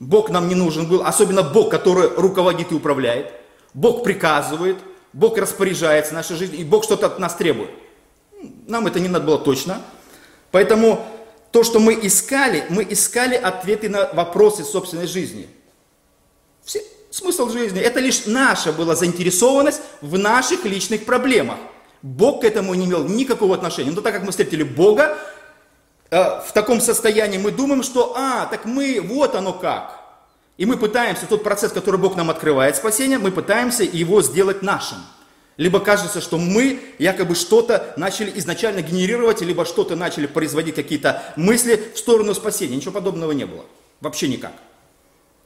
Бог 0.00 0.30
нам 0.30 0.48
не 0.48 0.56
нужен 0.56 0.88
был, 0.88 1.04
особенно 1.04 1.44
Бог, 1.44 1.70
который 1.70 2.08
руководит 2.08 2.72
и 2.72 2.74
управляет. 2.74 3.30
Бог 3.72 4.02
приказывает, 4.02 4.78
Бог 5.12 5.38
распоряжается 5.38 6.12
нашей 6.12 6.34
жизнью, 6.34 6.58
и 6.58 6.64
Бог 6.64 6.82
что-то 6.82 7.06
от 7.06 7.20
нас 7.20 7.36
требует. 7.36 7.70
Нам 8.66 8.88
это 8.88 8.98
не 8.98 9.06
надо 9.06 9.26
было 9.26 9.38
точно. 9.38 9.80
Поэтому 10.50 11.06
то, 11.50 11.64
что 11.64 11.80
мы 11.80 11.98
искали, 12.00 12.64
мы 12.68 12.86
искали 12.88 13.34
ответы 13.34 13.88
на 13.88 14.08
вопросы 14.12 14.64
собственной 14.64 15.06
жизни. 15.06 15.48
Все, 16.64 16.82
смысл 17.10 17.48
жизни– 17.48 17.80
это 17.82 17.98
лишь 18.00 18.26
наша 18.26 18.72
была 18.72 18.94
заинтересованность 18.94 19.80
в 20.00 20.16
наших 20.16 20.64
личных 20.64 21.04
проблемах. 21.04 21.58
Бог 22.02 22.42
к 22.42 22.44
этому 22.44 22.74
не 22.74 22.86
имел 22.86 23.04
никакого 23.04 23.54
отношения. 23.54 23.90
Но 23.90 24.00
так 24.00 24.14
как 24.14 24.22
мы 24.22 24.30
встретили 24.30 24.62
Бога, 24.62 25.18
э, 26.10 26.16
в 26.18 26.52
таком 26.52 26.80
состоянии 26.80 27.38
мы 27.38 27.50
думаем, 27.50 27.82
что, 27.82 28.14
а, 28.16 28.46
так 28.46 28.64
мы, 28.64 29.00
вот 29.00 29.34
оно 29.34 29.52
как. 29.52 29.98
И 30.56 30.66
мы 30.66 30.76
пытаемся, 30.76 31.26
тот 31.26 31.42
процесс, 31.42 31.72
который 31.72 31.98
Бог 31.98 32.16
нам 32.16 32.30
открывает 32.30 32.76
спасение, 32.76 33.18
мы 33.18 33.32
пытаемся 33.32 33.82
его 33.82 34.22
сделать 34.22 34.62
нашим. 34.62 34.98
Либо 35.60 35.78
кажется, 35.78 36.22
что 36.22 36.38
мы 36.38 36.80
якобы 36.98 37.34
что-то 37.34 37.92
начали 37.98 38.32
изначально 38.36 38.80
генерировать, 38.80 39.42
либо 39.42 39.66
что-то 39.66 39.94
начали 39.94 40.26
производить 40.26 40.74
какие-то 40.74 41.22
мысли 41.36 41.78
в 41.94 41.98
сторону 41.98 42.32
спасения. 42.32 42.76
Ничего 42.76 42.92
подобного 42.92 43.32
не 43.32 43.44
было. 43.44 43.66
Вообще 44.00 44.28
никак. 44.28 44.54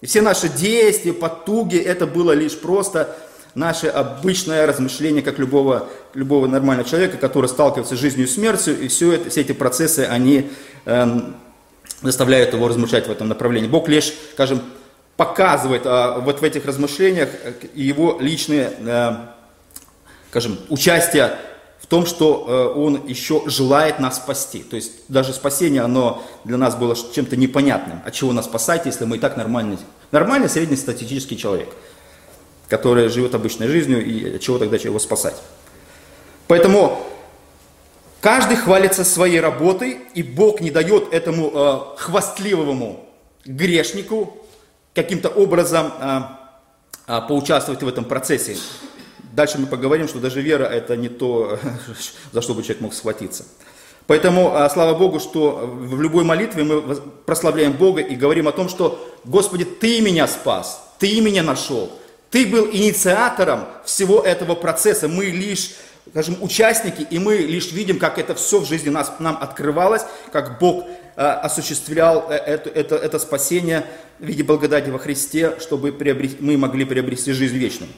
И 0.02 0.06
все 0.06 0.23
наши 0.23 0.49
действия, 0.49 1.12
потуги, 1.12 1.78
это 1.78 2.06
было 2.06 2.30
лишь 2.30 2.56
просто 2.56 3.16
наше 3.56 3.88
обычное 3.88 4.64
размышление, 4.68 5.21
как 5.21 5.40
любого, 5.40 5.88
любого 6.14 6.47
нормального 6.47 6.88
человека, 6.88 7.16
который 7.16 7.49
сталкивается 7.49 7.97
с 7.97 7.99
жизнью 7.99 8.26
и 8.26 8.30
смертью, 8.30 8.80
и 8.80 8.87
все, 8.87 9.14
это, 9.14 9.30
все 9.30 9.40
эти 9.40 9.50
процессы, 9.50 10.06
они 10.09 10.49
эм, 10.85 11.35
заставляют 12.02 12.54
его 12.54 12.68
размышлять 12.68 13.09
в 13.09 13.11
этом 13.11 13.26
направлении. 13.26 13.66
Бог 13.66 13.88
лишь, 13.88 14.14
скажем, 14.35 14.62
показывает 15.16 15.87
э, 15.87 16.21
вот 16.21 16.40
в 16.40 16.44
этих 16.44 16.66
размышлениях 16.66 17.30
э, 17.42 17.54
его 17.75 18.18
личные 18.21 18.73
э, 18.78 19.16
скажем, 20.34 20.58
участие 20.68 21.36
в 21.78 21.86
том, 21.86 22.06
что 22.06 22.44
э, 22.74 22.76
Он 22.76 23.06
еще 23.06 23.44
желает 23.46 24.00
нас 24.00 24.16
спасти. 24.16 24.64
То 24.64 24.74
есть 24.74 24.90
даже 25.06 25.32
спасение, 25.32 25.82
оно 25.82 26.24
для 26.42 26.56
нас 26.56 26.74
было 26.74 26.96
чем-то 26.96 27.36
непонятным. 27.36 28.00
От 28.04 28.14
чего 28.14 28.32
нас 28.32 28.46
спасать, 28.46 28.84
если 28.84 29.04
мы 29.04 29.18
и 29.18 29.20
так 29.20 29.36
нормальный, 29.36 29.78
нормальный 30.10 30.48
среднестатистический 30.48 31.36
человек, 31.36 31.68
который 32.68 33.08
живет 33.10 33.36
обычной 33.36 33.68
жизнью, 33.68 34.04
и 34.04 34.34
от 34.34 34.40
чего 34.40 34.58
тогда 34.58 34.76
его 34.76 34.98
спасать? 34.98 35.36
Поэтому 36.48 37.00
каждый 38.20 38.56
хвалится 38.56 39.04
своей 39.04 39.38
работой, 39.38 39.98
и 40.16 40.24
Бог 40.24 40.60
не 40.60 40.72
дает 40.72 41.12
этому 41.12 41.52
э, 41.54 41.80
хвастливому 41.98 43.08
грешнику 43.44 44.36
каким-то 44.94 45.28
образом 45.28 45.92
э, 45.96 46.20
э, 47.06 47.20
поучаствовать 47.28 47.84
в 47.84 47.86
этом 47.86 48.04
процессе. 48.04 48.56
Дальше 49.34 49.58
мы 49.58 49.66
поговорим, 49.66 50.06
что 50.06 50.20
даже 50.20 50.40
вера 50.40 50.62
это 50.64 50.96
не 50.96 51.08
то, 51.08 51.58
за 52.32 52.40
что 52.40 52.54
бы 52.54 52.62
человек 52.62 52.80
мог 52.80 52.94
схватиться. 52.94 53.44
Поэтому 54.06 54.54
а, 54.54 54.70
слава 54.70 54.96
Богу, 54.96 55.18
что 55.18 55.66
в 55.66 56.00
любой 56.00 56.22
молитве 56.22 56.62
мы 56.62 56.80
прославляем 57.26 57.72
Бога 57.72 58.00
и 58.00 58.14
говорим 58.14 58.46
о 58.46 58.52
том, 58.52 58.68
что 58.68 59.12
Господи, 59.24 59.64
Ты 59.64 60.00
меня 60.02 60.28
спас, 60.28 60.94
Ты 61.00 61.20
меня 61.20 61.42
нашел, 61.42 61.90
Ты 62.30 62.46
был 62.46 62.68
инициатором 62.70 63.64
всего 63.84 64.20
этого 64.20 64.54
процесса. 64.54 65.08
Мы 65.08 65.24
лишь, 65.24 65.72
скажем, 66.10 66.36
участники, 66.40 67.02
и 67.02 67.18
мы 67.18 67.38
лишь 67.38 67.72
видим, 67.72 67.98
как 67.98 68.18
это 68.18 68.36
все 68.36 68.60
в 68.60 68.68
жизни 68.68 68.90
нас, 68.90 69.14
нам 69.18 69.36
открывалось, 69.40 70.02
как 70.30 70.60
Бог 70.60 70.84
а, 71.16 71.40
осуществлял 71.40 72.26
э, 72.30 72.34
это, 72.34 72.70
это, 72.70 72.94
это 72.94 73.18
спасение 73.18 73.84
в 74.20 74.26
виде 74.26 74.44
благодати 74.44 74.90
во 74.90 75.00
Христе, 75.00 75.56
чтобы 75.58 75.90
приобрести, 75.90 76.36
мы 76.38 76.56
могли 76.56 76.84
приобрести 76.84 77.32
жизнь 77.32 77.56
вечную. 77.56 77.90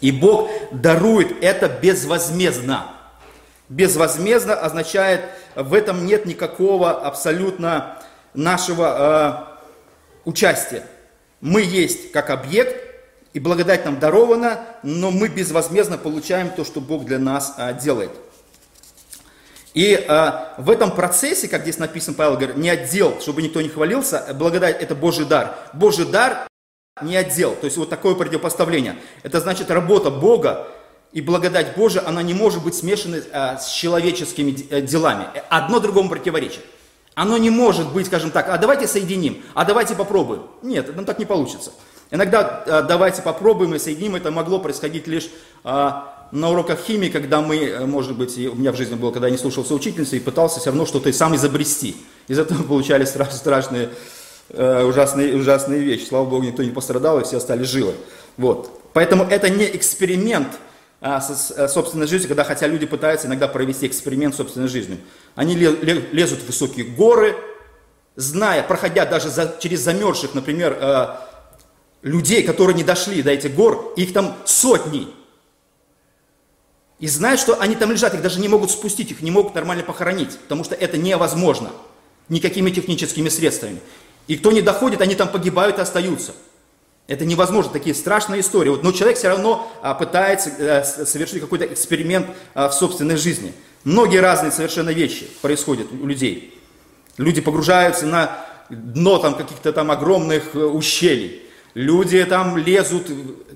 И 0.00 0.12
Бог 0.12 0.50
дарует 0.72 1.42
это 1.42 1.68
безвозмездно. 1.68 2.86
Безвозмездно 3.68 4.54
означает, 4.54 5.22
в 5.54 5.74
этом 5.74 6.06
нет 6.06 6.26
никакого 6.26 6.92
абсолютно 6.92 7.98
нашего 8.34 9.56
э, 10.24 10.28
участия. 10.28 10.84
Мы 11.40 11.62
есть 11.62 12.12
как 12.12 12.30
объект, 12.30 12.86
и 13.36 13.38
благодать 13.38 13.84
нам 13.84 14.00
дарована, 14.00 14.60
но 14.82 15.10
мы 15.10 15.28
безвозмездно 15.28 15.98
получаем 15.98 16.48
то, 16.48 16.64
что 16.64 16.80
Бог 16.80 17.04
для 17.04 17.18
нас 17.18 17.52
э, 17.58 17.78
делает. 17.78 18.10
И 19.74 19.92
э, 19.92 20.30
в 20.56 20.70
этом 20.70 20.90
процессе, 20.90 21.46
как 21.46 21.60
здесь 21.60 21.76
написано, 21.76 22.16
Павел 22.16 22.36
говорит, 22.36 22.56
не 22.56 22.70
отдел, 22.70 23.20
чтобы 23.20 23.42
никто 23.42 23.60
не 23.60 23.68
хвалился, 23.68 24.26
благодать 24.32 24.80
это 24.80 24.94
Божий 24.94 25.26
дар. 25.26 25.54
Божий 25.74 26.06
дар 26.06 26.48
не 27.02 27.16
отдел. 27.16 27.54
То 27.54 27.66
есть 27.66 27.76
вот 27.76 27.90
такое 27.90 28.14
противопоставление. 28.14 28.96
Это 29.22 29.40
значит 29.40 29.70
работа 29.70 30.10
Бога 30.10 30.68
и 31.12 31.20
благодать 31.20 31.76
Божия, 31.76 32.02
она 32.06 32.22
не 32.22 32.34
может 32.34 32.62
быть 32.62 32.74
смешана 32.74 33.18
а, 33.32 33.58
с 33.58 33.70
человеческими 33.70 34.56
э, 34.70 34.80
делами. 34.80 35.26
Одно 35.50 35.80
другому 35.80 36.08
противоречит. 36.08 36.60
Оно 37.14 37.36
не 37.38 37.50
может 37.50 37.92
быть, 37.92 38.06
скажем 38.06 38.30
так, 38.30 38.48
а 38.48 38.58
давайте 38.58 38.86
соединим, 38.86 39.42
а 39.54 39.64
давайте 39.64 39.94
попробуем. 39.94 40.42
Нет, 40.62 40.88
это 40.88 41.02
так 41.04 41.18
не 41.18 41.24
получится. 41.24 41.72
Иногда 42.10 42.64
а, 42.66 42.82
давайте 42.82 43.20
попробуем 43.20 43.74
и 43.74 43.78
соединим, 43.78 44.16
это 44.16 44.30
могло 44.30 44.58
происходить 44.58 45.06
лишь 45.06 45.28
а, 45.64 46.28
на 46.32 46.50
уроках 46.50 46.80
химии, 46.80 47.08
когда 47.08 47.42
мы, 47.42 47.56
э, 47.58 47.84
может 47.84 48.16
быть, 48.16 48.38
у 48.38 48.54
меня 48.54 48.72
в 48.72 48.76
жизни 48.76 48.94
было, 48.94 49.10
когда 49.10 49.26
я 49.26 49.32
не 49.32 49.38
слушался 49.38 49.74
учительницы 49.74 50.16
и 50.16 50.20
пытался 50.20 50.60
все 50.60 50.70
равно 50.70 50.86
что-то 50.86 51.12
сам 51.12 51.36
изобрести. 51.36 51.96
Из 52.26 52.38
этого 52.38 52.62
получались 52.68 53.10
страшные 53.10 53.90
Э, 54.50 54.84
ужасные, 54.84 55.34
ужасные 55.36 55.80
вещи. 55.80 56.06
Слава 56.06 56.24
Богу, 56.24 56.44
никто 56.44 56.62
не 56.62 56.70
пострадал, 56.70 57.20
и 57.20 57.24
все 57.24 57.38
остались 57.38 57.66
живы. 57.68 57.94
Вот. 58.36 58.80
Поэтому 58.92 59.24
это 59.24 59.50
не 59.50 59.64
эксперимент 59.76 60.48
а, 61.00 61.20
с, 61.20 61.50
с 61.50 61.72
собственной 61.72 62.06
жизнью, 62.06 62.28
когда 62.28 62.44
хотя 62.44 62.66
люди 62.66 62.86
пытаются 62.86 63.26
иногда 63.26 63.48
провести 63.48 63.86
эксперимент 63.86 64.34
с 64.34 64.38
собственной 64.38 64.68
жизнью. 64.68 64.98
Они 65.34 65.54
лезут 65.56 66.40
в 66.40 66.46
высокие 66.46 66.86
горы, 66.86 67.36
зная, 68.14 68.62
проходя 68.62 69.04
даже 69.04 69.30
за, 69.30 69.56
через 69.58 69.80
замерзших, 69.80 70.34
например, 70.34 70.78
э, 70.80 71.08
людей, 72.02 72.44
которые 72.44 72.76
не 72.76 72.84
дошли 72.84 73.22
до 73.22 73.32
этих 73.32 73.54
гор, 73.54 73.94
их 73.96 74.12
там 74.12 74.36
сотни. 74.44 75.08
И 77.00 77.08
знают, 77.08 77.40
что 77.40 77.60
они 77.60 77.74
там 77.74 77.90
лежат, 77.90 78.14
их 78.14 78.22
даже 78.22 78.40
не 78.40 78.48
могут 78.48 78.70
спустить, 78.70 79.10
их 79.10 79.20
не 79.20 79.30
могут 79.30 79.54
нормально 79.54 79.82
похоронить, 79.82 80.38
потому 80.38 80.62
что 80.64 80.74
это 80.76 80.96
невозможно 80.96 81.72
никакими 82.28 82.70
техническими 82.70 83.28
средствами. 83.28 83.80
И 84.26 84.36
кто 84.36 84.52
не 84.52 84.62
доходит, 84.62 85.00
они 85.00 85.14
там 85.14 85.28
погибают 85.28 85.78
и 85.78 85.80
остаются. 85.80 86.32
Это 87.06 87.24
невозможно, 87.24 87.72
такие 87.72 87.94
страшные 87.94 88.40
истории. 88.40 88.76
Но 88.82 88.92
человек 88.92 89.16
все 89.16 89.28
равно 89.28 89.70
а, 89.80 89.94
пытается 89.94 90.50
а, 90.58 90.82
совершить 90.84 91.40
какой-то 91.40 91.66
эксперимент 91.66 92.26
а, 92.54 92.68
в 92.68 92.74
собственной 92.74 93.16
жизни. 93.16 93.52
Многие 93.84 94.18
разные 94.18 94.50
совершенно 94.50 94.90
вещи 94.90 95.28
происходят 95.40 95.86
у 95.92 96.06
людей. 96.06 96.60
Люди 97.16 97.40
погружаются 97.40 98.06
на 98.06 98.36
дно 98.68 99.18
там 99.18 99.36
каких-то 99.36 99.72
там 99.72 99.92
огромных 99.92 100.56
э, 100.56 100.58
ущелий. 100.58 101.42
Люди 101.74 102.24
там 102.24 102.56
лезут, 102.56 103.06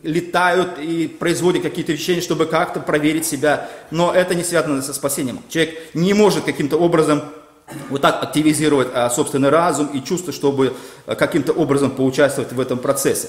летают 0.03 0.79
и 0.79 1.09
производят 1.09 1.63
какие-то 1.63 1.93
вещи, 1.93 2.21
чтобы 2.21 2.47
как-то 2.47 2.79
проверить 2.79 3.27
себя. 3.27 3.69
Но 3.91 4.13
это 4.15 4.35
не 4.35 4.45
связано 4.45 4.83
со 4.83 4.95
спасением. 4.95 5.41
Человек 5.49 5.81
не 5.95 6.15
может 6.15 6.45
каким-то 6.45 6.77
образом 6.77 7.25
вот 7.89 8.03
так 8.03 8.23
активизировать 8.23 8.89
а, 8.95 9.11
собственный 9.11 9.51
разум 9.51 9.89
и 9.89 10.03
чувство, 10.03 10.33
чтобы 10.33 10.75
а, 11.07 11.15
каким-то 11.15 11.53
образом 11.53 11.91
поучаствовать 11.91 12.53
в 12.53 12.61
этом 12.61 12.79
процессе. 12.79 13.29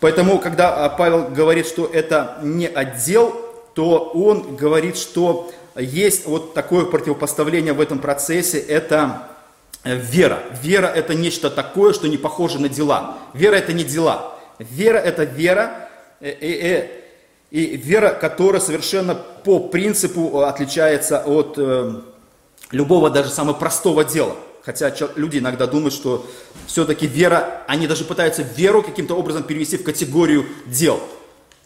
Поэтому, 0.00 0.38
когда 0.38 0.84
а, 0.84 0.88
Павел 0.88 1.28
говорит, 1.28 1.66
что 1.66 1.86
это 1.86 2.38
не 2.42 2.66
отдел, 2.66 3.34
то 3.74 4.10
он 4.14 4.56
говорит, 4.56 4.96
что 4.96 5.50
есть 5.76 6.26
вот 6.26 6.54
такое 6.54 6.84
противопоставление 6.84 7.72
в 7.72 7.80
этом 7.80 7.98
процессе, 7.98 8.58
это 8.58 9.28
э, 9.84 9.96
вера. 9.96 10.40
Вера 10.62 10.86
это 10.86 11.14
нечто 11.14 11.50
такое, 11.50 11.92
что 11.92 12.08
не 12.08 12.18
похоже 12.18 12.60
на 12.60 12.68
дела. 12.68 13.18
Вера 13.32 13.54
это 13.54 13.72
не 13.72 13.84
дела. 13.84 14.34
Вера 14.58 14.98
это 14.98 15.24
вера, 15.24 15.88
и, 16.20 16.26
э, 16.26 16.36
и, 16.40 16.66
э, 16.66 16.88
и 17.50 17.76
вера, 17.76 18.10
которая 18.10 18.60
совершенно 18.60 19.14
по 19.14 19.60
принципу 19.60 20.40
отличается 20.40 21.22
от 21.24 21.58
любого 22.72 23.10
даже 23.10 23.30
самого 23.30 23.54
простого 23.54 24.04
дела. 24.04 24.34
Хотя 24.64 24.92
люди 25.16 25.38
иногда 25.38 25.66
думают, 25.66 25.94
что 25.94 26.26
все-таки 26.66 27.06
вера, 27.06 27.62
они 27.66 27.86
даже 27.86 28.04
пытаются 28.04 28.42
веру 28.42 28.82
каким-то 28.82 29.14
образом 29.14 29.42
перевести 29.42 29.76
в 29.76 29.84
категорию 29.84 30.46
дел. 30.66 31.00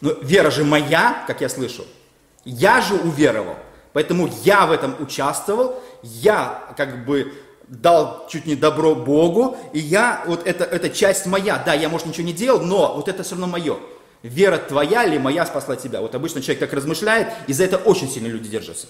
Но 0.01 0.11
вера 0.21 0.51
же 0.51 0.63
моя, 0.63 1.23
как 1.27 1.41
я 1.41 1.49
слышу. 1.49 1.85
Я 2.43 2.81
же 2.81 2.95
уверовал. 2.95 3.55
Поэтому 3.93 4.29
я 4.43 4.65
в 4.65 4.71
этом 4.71 4.95
участвовал, 4.99 5.81
я 6.03 6.73
как 6.77 7.05
бы 7.05 7.33
дал 7.67 8.27
чуть 8.29 8.45
не 8.45 8.55
добро 8.55 8.95
Богу, 8.95 9.57
и 9.73 9.79
я, 9.79 10.23
вот 10.27 10.45
это, 10.45 10.63
это 10.63 10.89
часть 10.89 11.25
моя, 11.25 11.61
да, 11.65 11.73
я, 11.73 11.89
может, 11.89 12.07
ничего 12.07 12.25
не 12.25 12.33
делал, 12.33 12.61
но 12.61 12.95
вот 12.95 13.07
это 13.07 13.23
все 13.23 13.31
равно 13.31 13.47
мое. 13.47 13.77
Вера 14.23 14.57
твоя 14.57 15.03
или 15.03 15.17
моя 15.17 15.45
спасла 15.45 15.75
тебя? 15.75 16.01
Вот 16.01 16.15
обычно 16.15 16.41
человек 16.41 16.59
так 16.59 16.73
размышляет, 16.73 17.27
и 17.47 17.53
за 17.53 17.63
это 17.63 17.77
очень 17.77 18.09
сильно 18.09 18.27
люди 18.27 18.49
держатся. 18.49 18.87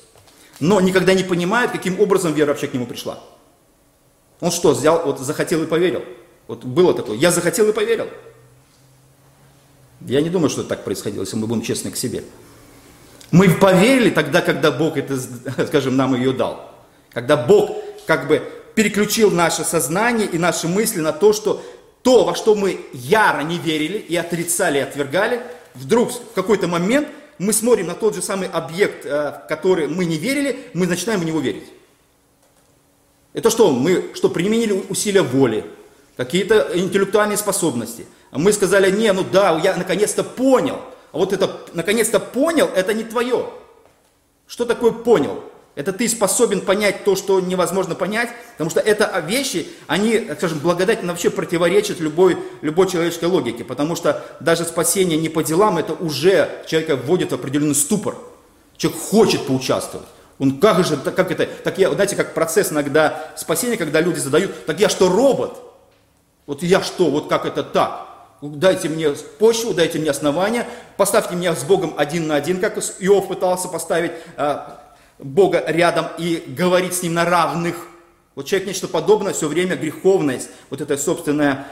Но 0.59 0.81
никогда 0.81 1.13
не 1.13 1.23
понимают, 1.23 1.71
каким 1.71 1.99
образом 1.99 2.33
вера 2.33 2.49
вообще 2.49 2.67
к 2.67 2.73
нему 2.73 2.85
пришла. 2.85 3.19
Он 4.39 4.51
что, 4.51 4.71
взял, 4.71 5.03
вот 5.05 5.19
захотел 5.19 5.63
и 5.63 5.67
поверил? 5.67 6.03
Вот 6.47 6.63
было 6.63 6.93
такое, 6.93 7.17
я 7.17 7.31
захотел 7.31 7.69
и 7.69 7.73
поверил. 7.73 8.07
Я 10.01 10.21
не 10.21 10.29
думаю, 10.29 10.49
что 10.49 10.61
это 10.61 10.69
так 10.69 10.83
происходило, 10.83 11.23
если 11.23 11.35
мы 11.37 11.47
будем 11.47 11.61
честны 11.61 11.91
к 11.91 11.97
себе. 11.97 12.23
Мы 13.31 13.49
поверили 13.49 14.09
тогда, 14.09 14.41
когда 14.41 14.71
Бог 14.71 14.95
это, 14.97 15.19
скажем, 15.67 15.97
нам 15.97 16.15
ее 16.15 16.31
дал. 16.31 16.71
Когда 17.11 17.35
Бог 17.35 17.71
как 18.05 18.27
бы 18.27 18.41
переключил 18.75 19.31
наше 19.31 19.63
сознание 19.63 20.27
и 20.27 20.37
наши 20.37 20.67
мысли 20.67 21.01
на 21.01 21.11
то, 21.11 21.33
что 21.33 21.63
то, 22.03 22.23
во 22.23 22.35
что 22.35 22.55
мы 22.55 22.79
яро 22.93 23.41
не 23.41 23.57
верили 23.57 23.97
и 23.97 24.15
отрицали, 24.15 24.77
и 24.77 24.81
отвергали, 24.81 25.41
вдруг 25.73 26.11
в 26.11 26.33
какой-то 26.33 26.67
момент 26.67 27.07
мы 27.39 27.53
смотрим 27.53 27.87
на 27.87 27.95
тот 27.95 28.15
же 28.15 28.21
самый 28.21 28.47
объект, 28.47 29.05
э, 29.05 29.09
в 29.09 29.47
который 29.47 29.87
мы 29.87 30.05
не 30.05 30.17
верили, 30.17 30.69
мы 30.73 30.87
начинаем 30.87 31.19
в 31.19 31.25
него 31.25 31.39
верить. 31.39 31.65
Это 33.33 33.49
что? 33.49 33.71
Мы 33.71 34.11
что, 34.15 34.29
применили 34.29 34.73
усилия 34.89 35.21
воли, 35.21 35.65
какие-то 36.15 36.71
интеллектуальные 36.73 37.37
способности. 37.37 38.05
А 38.31 38.39
мы 38.39 38.51
сказали, 38.51 38.89
не, 38.89 39.13
ну 39.13 39.23
да, 39.23 39.59
я 39.63 39.75
наконец-то 39.75 40.23
понял. 40.23 40.79
А 41.11 41.17
вот 41.17 41.33
это 41.33 41.61
наконец-то 41.73 42.19
понял, 42.19 42.69
это 42.75 42.93
не 42.93 43.03
твое. 43.03 43.49
Что 44.47 44.65
такое 44.65 44.91
понял? 44.91 45.43
Это 45.77 45.93
ты 45.93 46.09
способен 46.09 46.61
понять 46.61 47.03
то, 47.03 47.15
что 47.15 47.39
невозможно 47.39 47.93
понять, 47.93 48.29
потому 48.53 48.71
что 48.71 48.79
это 48.79 49.23
вещи, 49.27 49.67
они, 49.85 50.27
скажем, 50.35 50.57
благодательно 50.57 51.13
вообще 51.13 51.29
противоречат 51.29 51.99
любой, 51.99 52.35
любой 52.63 52.89
человеческой 52.89 53.25
логике, 53.25 53.63
потому 53.63 53.95
что 53.95 54.25
даже 54.39 54.65
спасение 54.65 55.19
не 55.19 55.29
по 55.29 55.43
делам, 55.43 55.77
это 55.77 55.93
уже 55.93 56.63
человека 56.65 56.95
вводит 56.95 57.29
в 57.31 57.35
определенный 57.35 57.75
ступор. 57.75 58.17
Человек 58.75 58.99
хочет 58.99 59.45
поучаствовать. 59.45 60.07
Он 60.39 60.59
как 60.59 60.83
же, 60.83 60.97
как 60.97 61.31
это, 61.31 61.45
так 61.45 61.77
я, 61.77 61.93
знаете, 61.93 62.15
как 62.15 62.33
процесс 62.33 62.71
иногда 62.71 63.31
спасения, 63.37 63.77
когда 63.77 64.01
люди 64.01 64.17
задают, 64.17 64.65
так 64.65 64.79
я 64.79 64.89
что, 64.89 65.09
робот? 65.09 65.61
Вот 66.47 66.63
я 66.63 66.81
что, 66.81 67.11
вот 67.11 67.29
как 67.29 67.45
это 67.45 67.61
так? 67.61 68.07
Дайте 68.41 68.89
мне 68.89 69.11
почву, 69.37 69.75
дайте 69.75 69.99
мне 69.99 70.09
основания, 70.09 70.65
поставьте 70.95 71.35
меня 71.35 71.55
с 71.55 71.63
Богом 71.63 71.93
один 71.97 72.25
на 72.25 72.35
один, 72.35 72.59
как 72.59 72.79
Иов 72.99 73.27
пытался 73.27 73.67
поставить 73.67 74.13
а, 74.37 74.86
Бога 75.19 75.63
рядом 75.67 76.07
и 76.17 76.43
говорить 76.47 76.93
с 76.93 77.03
Ним 77.03 77.13
на 77.13 77.25
равных. 77.25 77.75
Вот 78.35 78.45
человек 78.45 78.67
нечто 78.67 78.87
подобное, 78.87 79.33
все 79.33 79.47
время 79.47 79.75
греховность, 79.75 80.49
вот 80.69 80.81
эта 80.81 80.97
собственная 80.97 81.67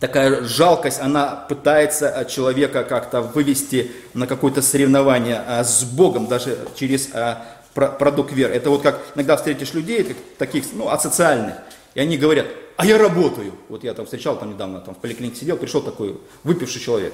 такая 0.00 0.42
жалкость, 0.42 1.00
она 1.00 1.46
пытается 1.48 2.26
человека 2.28 2.84
как-то 2.84 3.20
вывести 3.20 3.90
на 4.14 4.26
какое-то 4.26 4.62
соревнование 4.62 5.42
а, 5.46 5.64
с 5.64 5.84
Богом, 5.84 6.26
даже 6.26 6.58
через 6.76 7.10
а, 7.12 7.44
продукт 7.74 8.32
веры. 8.32 8.54
Это 8.54 8.70
вот 8.70 8.82
как 8.82 9.00
иногда 9.14 9.36
встретишь 9.36 9.72
людей, 9.74 10.16
таких, 10.38 10.64
ну, 10.72 10.88
асоциальных, 10.88 11.54
и 11.94 12.00
они 12.00 12.16
говорят, 12.16 12.46
а 12.76 12.86
я 12.86 12.98
работаю. 12.98 13.52
Вот 13.68 13.84
я 13.84 13.94
там 13.94 14.04
встречал 14.04 14.38
там 14.38 14.50
недавно, 14.50 14.80
там 14.80 14.94
в 14.94 14.98
поликлинике 14.98 15.40
сидел, 15.40 15.56
пришел 15.56 15.82
такой 15.82 16.20
выпивший 16.44 16.80
человек. 16.80 17.12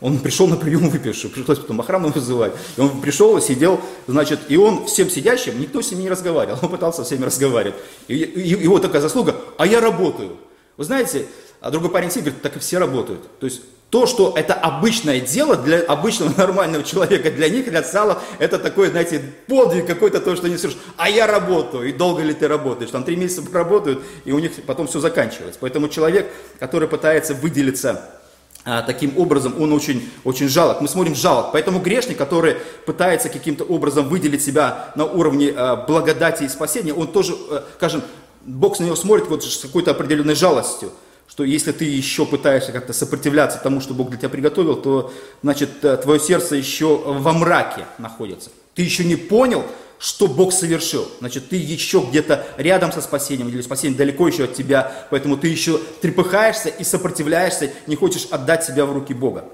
Он 0.00 0.18
пришел 0.18 0.46
на 0.46 0.56
прием 0.56 0.88
выпивший, 0.90 1.30
пришлось 1.30 1.58
потом 1.58 1.80
охрану 1.80 2.08
вызывать. 2.08 2.52
И 2.76 2.80
он 2.80 3.00
пришел 3.00 3.40
сидел, 3.40 3.80
значит, 4.06 4.40
и 4.48 4.56
он 4.56 4.86
всем 4.86 5.10
сидящим, 5.10 5.60
никто 5.60 5.82
с 5.82 5.90
ним 5.90 6.00
не 6.00 6.08
разговаривал, 6.08 6.58
он 6.62 6.68
пытался 6.68 6.98
со 6.98 7.04
всеми 7.04 7.24
разговаривать. 7.24 7.78
И, 8.08 8.14
и 8.14 8.48
его 8.62 8.78
такая 8.78 9.00
заслуга, 9.00 9.36
а 9.58 9.66
я 9.66 9.80
работаю. 9.80 10.36
Вы 10.76 10.84
знаете, 10.84 11.26
а 11.60 11.70
другой 11.70 11.90
парень 11.90 12.10
сидит, 12.10 12.24
говорит, 12.24 12.42
так 12.42 12.56
и 12.56 12.58
все 12.58 12.78
работают. 12.78 13.20
То 13.38 13.46
есть 13.46 13.60
то, 13.90 14.06
что 14.06 14.32
это 14.36 14.54
обычное 14.54 15.20
дело 15.20 15.56
для 15.56 15.80
обычного 15.80 16.32
нормального 16.36 16.84
человека, 16.84 17.30
для 17.30 17.48
них, 17.48 17.68
для 17.68 17.82
сала, 17.82 18.22
это 18.38 18.58
такой, 18.58 18.88
знаете, 18.88 19.20
подвиг 19.46 19.86
какой-то, 19.86 20.20
то, 20.20 20.34
что 20.36 20.48
не 20.48 20.56
слышишь, 20.56 20.78
а 20.96 21.10
я 21.10 21.26
работаю, 21.26 21.88
и 21.88 21.92
долго 21.92 22.22
ли 22.22 22.32
ты 22.32 22.48
работаешь, 22.48 22.90
там 22.90 23.04
три 23.04 23.16
месяца 23.16 23.42
работают, 23.52 24.00
и 24.24 24.32
у 24.32 24.38
них 24.38 24.52
потом 24.64 24.86
все 24.86 25.00
заканчивается. 25.00 25.58
Поэтому 25.60 25.88
человек, 25.88 26.30
который 26.58 26.88
пытается 26.88 27.34
выделиться 27.34 28.19
таким 28.64 29.16
образом 29.18 29.60
он 29.60 29.72
очень, 29.72 30.08
очень 30.24 30.48
жалок. 30.48 30.80
Мы 30.80 30.88
смотрим 30.88 31.14
жалок. 31.14 31.52
Поэтому 31.52 31.80
грешник, 31.80 32.18
который 32.18 32.56
пытается 32.84 33.28
каким-то 33.28 33.64
образом 33.64 34.08
выделить 34.08 34.42
себя 34.42 34.92
на 34.96 35.04
уровне 35.06 35.52
а, 35.56 35.76
благодати 35.76 36.44
и 36.44 36.48
спасения, 36.48 36.92
он 36.92 37.08
тоже, 37.08 37.34
а, 37.50 37.64
скажем, 37.76 38.02
Бог 38.42 38.78
на 38.78 38.84
него 38.84 38.96
смотрит 38.96 39.28
вот 39.28 39.44
с 39.44 39.58
какой-то 39.58 39.92
определенной 39.92 40.34
жалостью. 40.34 40.90
Что 41.26 41.44
если 41.44 41.72
ты 41.72 41.84
еще 41.84 42.26
пытаешься 42.26 42.72
как-то 42.72 42.92
сопротивляться 42.92 43.60
тому, 43.62 43.80
что 43.80 43.94
Бог 43.94 44.10
для 44.10 44.18
тебя 44.18 44.28
приготовил, 44.28 44.76
то 44.76 45.12
значит 45.42 45.84
э, 45.84 45.96
твое 45.96 46.18
сердце 46.18 46.56
еще 46.56 46.96
во 46.96 47.32
мраке 47.32 47.86
находится. 47.98 48.50
Ты 48.74 48.82
еще 48.82 49.04
не 49.04 49.14
понял, 49.14 49.64
что 50.00 50.28
Бог 50.28 50.54
совершил. 50.54 51.06
Значит, 51.20 51.50
ты 51.50 51.56
еще 51.56 52.00
где-то 52.00 52.46
рядом 52.56 52.90
со 52.90 53.02
спасением, 53.02 53.50
или 53.50 53.60
спасение 53.60 53.98
далеко 53.98 54.26
еще 54.26 54.44
от 54.44 54.54
тебя, 54.54 54.90
поэтому 55.10 55.36
ты 55.36 55.48
еще 55.48 55.78
трепыхаешься 56.00 56.70
и 56.70 56.84
сопротивляешься, 56.84 57.70
не 57.86 57.96
хочешь 57.96 58.26
отдать 58.30 58.64
себя 58.64 58.86
в 58.86 58.94
руки 58.94 59.12
Бога. 59.12 59.44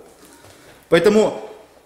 Поэтому, 0.88 1.42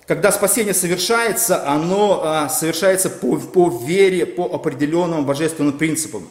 когда 0.07 0.31
спасение 0.31 0.75
совершается, 0.75 1.67
оно 1.67 2.21
а, 2.23 2.49
совершается 2.51 3.09
по, 3.09 3.39
по 3.39 3.71
вере, 3.83 4.27
по 4.27 4.45
определенным 4.45 5.25
божественным 5.25 5.79
принципам. 5.79 6.29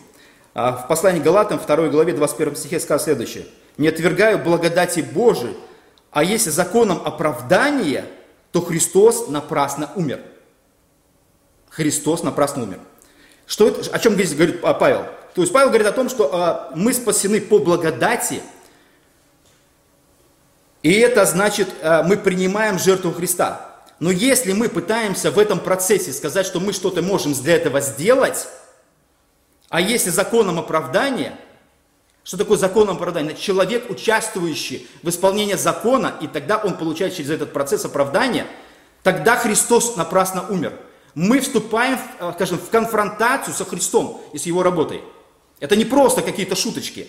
А 0.54 0.74
в 0.74 0.88
послании 0.88 1.22
Галатам, 1.22 1.60
2 1.66 1.88
главе, 1.88 2.14
21 2.14 2.56
стихе 2.56 2.80
сказано 2.80 3.06
следующее. 3.06 3.46
«Не 3.80 3.88
отвергаю 3.88 4.38
благодати 4.38 5.00
Божией, 5.00 5.58
а 6.12 6.24
если 6.24 6.52
законом 6.52 7.02
оправдания, 7.04 8.06
то 8.52 8.62
Христос 8.62 9.30
напрасно 9.30 9.90
умер». 9.96 10.20
Христос 11.70 12.24
напрасно 12.24 12.64
умер. 12.64 12.80
Что 13.46 13.68
это, 13.68 13.90
о 13.92 14.00
чем 14.00 14.14
здесь 14.14 14.34
говорит 14.34 14.62
Павел? 14.62 15.06
То 15.34 15.42
есть 15.42 15.54
Павел 15.54 15.70
говорит 15.70 15.88
о 15.88 15.92
том, 15.92 16.10
что 16.10 16.30
а, 16.34 16.72
мы 16.76 16.94
спасены 16.94 17.40
по 17.40 17.60
благодати, 17.60 18.42
и 20.82 20.94
это 20.94 21.26
значит, 21.26 21.70
а, 21.82 22.04
мы 22.04 22.18
принимаем 22.18 22.80
жертву 22.80 23.12
Христа. 23.12 23.66
Но 24.00 24.12
если 24.12 24.54
мы 24.54 24.70
пытаемся 24.70 25.30
в 25.30 25.38
этом 25.38 25.60
процессе 25.60 26.14
сказать, 26.14 26.46
что 26.46 26.60
мы 26.60 26.74
что-то 26.74 27.02
можем 27.02 27.34
для 27.34 27.56
этого 27.56 27.82
сделать, 27.82 28.48
а 29.70 29.82
если 29.82 30.10
законом 30.10 30.58
оправдания, 30.58 31.38
что 32.24 32.38
такое 32.38 32.58
законом 32.58 32.96
оправдания? 32.98 33.36
Человек, 33.36 33.90
участвующий 33.90 34.88
в 35.04 35.10
исполнении 35.10 35.56
закона, 35.56 36.14
и 36.22 36.28
тогда 36.28 36.58
он 36.58 36.78
получает 36.78 37.16
через 37.16 37.30
этот 37.30 37.54
процесс 37.54 37.86
оправдания, 37.86 38.46
тогда 39.04 39.36
Христос 39.38 39.96
напрасно 39.96 40.48
умер– 40.50 40.74
мы 41.16 41.40
вступаем, 41.40 41.98
э, 42.20 42.32
скажем, 42.36 42.58
в 42.58 42.70
конфронтацию 42.70 43.54
со 43.54 43.66
Христом 43.66 44.22
и 44.34 44.38
с 44.38 44.46
Его 44.46 44.64
работой. 44.64 45.02
Это 45.60 45.76
не 45.76 45.86
просто 45.86 46.22
какие-то 46.22 46.56
шуточки. 46.56 47.08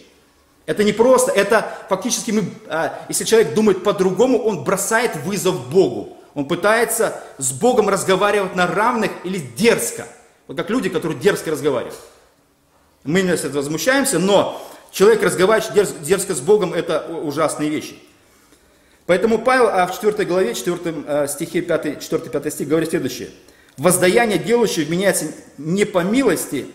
Это 0.66 0.84
не 0.84 0.92
просто, 0.92 1.32
это 1.32 1.78
фактически 1.88 2.30
мы, 2.30 2.44
э, 2.66 2.90
если 3.08 3.24
человек 3.24 3.54
думает 3.54 3.82
по-другому, 3.82 4.38
он 4.38 4.64
бросает 4.64 5.16
вызов 5.16 5.68
Богу. 5.68 6.16
Он 6.34 6.46
пытается 6.46 7.20
с 7.38 7.52
Богом 7.52 7.88
разговаривать 7.88 8.54
на 8.54 8.66
равных 8.66 9.10
или 9.24 9.38
дерзко. 9.38 10.06
Вот 10.46 10.56
как 10.56 10.70
люди, 10.70 10.88
которые 10.88 11.18
дерзко 11.18 11.50
разговаривают. 11.50 11.96
Мы 13.02 13.22
не 13.22 13.34
возмущаемся, 13.48 14.18
но 14.18 14.60
человек, 14.92 15.22
разговаривающий 15.22 16.04
дерзко 16.04 16.34
с 16.34 16.40
Богом, 16.40 16.72
это 16.72 17.06
ужасные 17.22 17.68
вещи. 17.68 17.98
Поэтому 19.06 19.38
Павел 19.38 19.68
а 19.68 19.86
в 19.86 19.94
4 19.94 20.24
главе, 20.24 20.54
4 20.54 20.78
э, 20.84 21.26
стихе, 21.26 21.62
5, 21.62 21.86
4-5 21.86 22.50
стих 22.50 22.68
говорит 22.68 22.90
следующее– 22.90 23.30
Воздаяние 23.80 24.36
делающего 24.36 24.84
вменяется 24.84 25.32
не 25.56 25.86
по 25.86 26.00
милости 26.00 26.66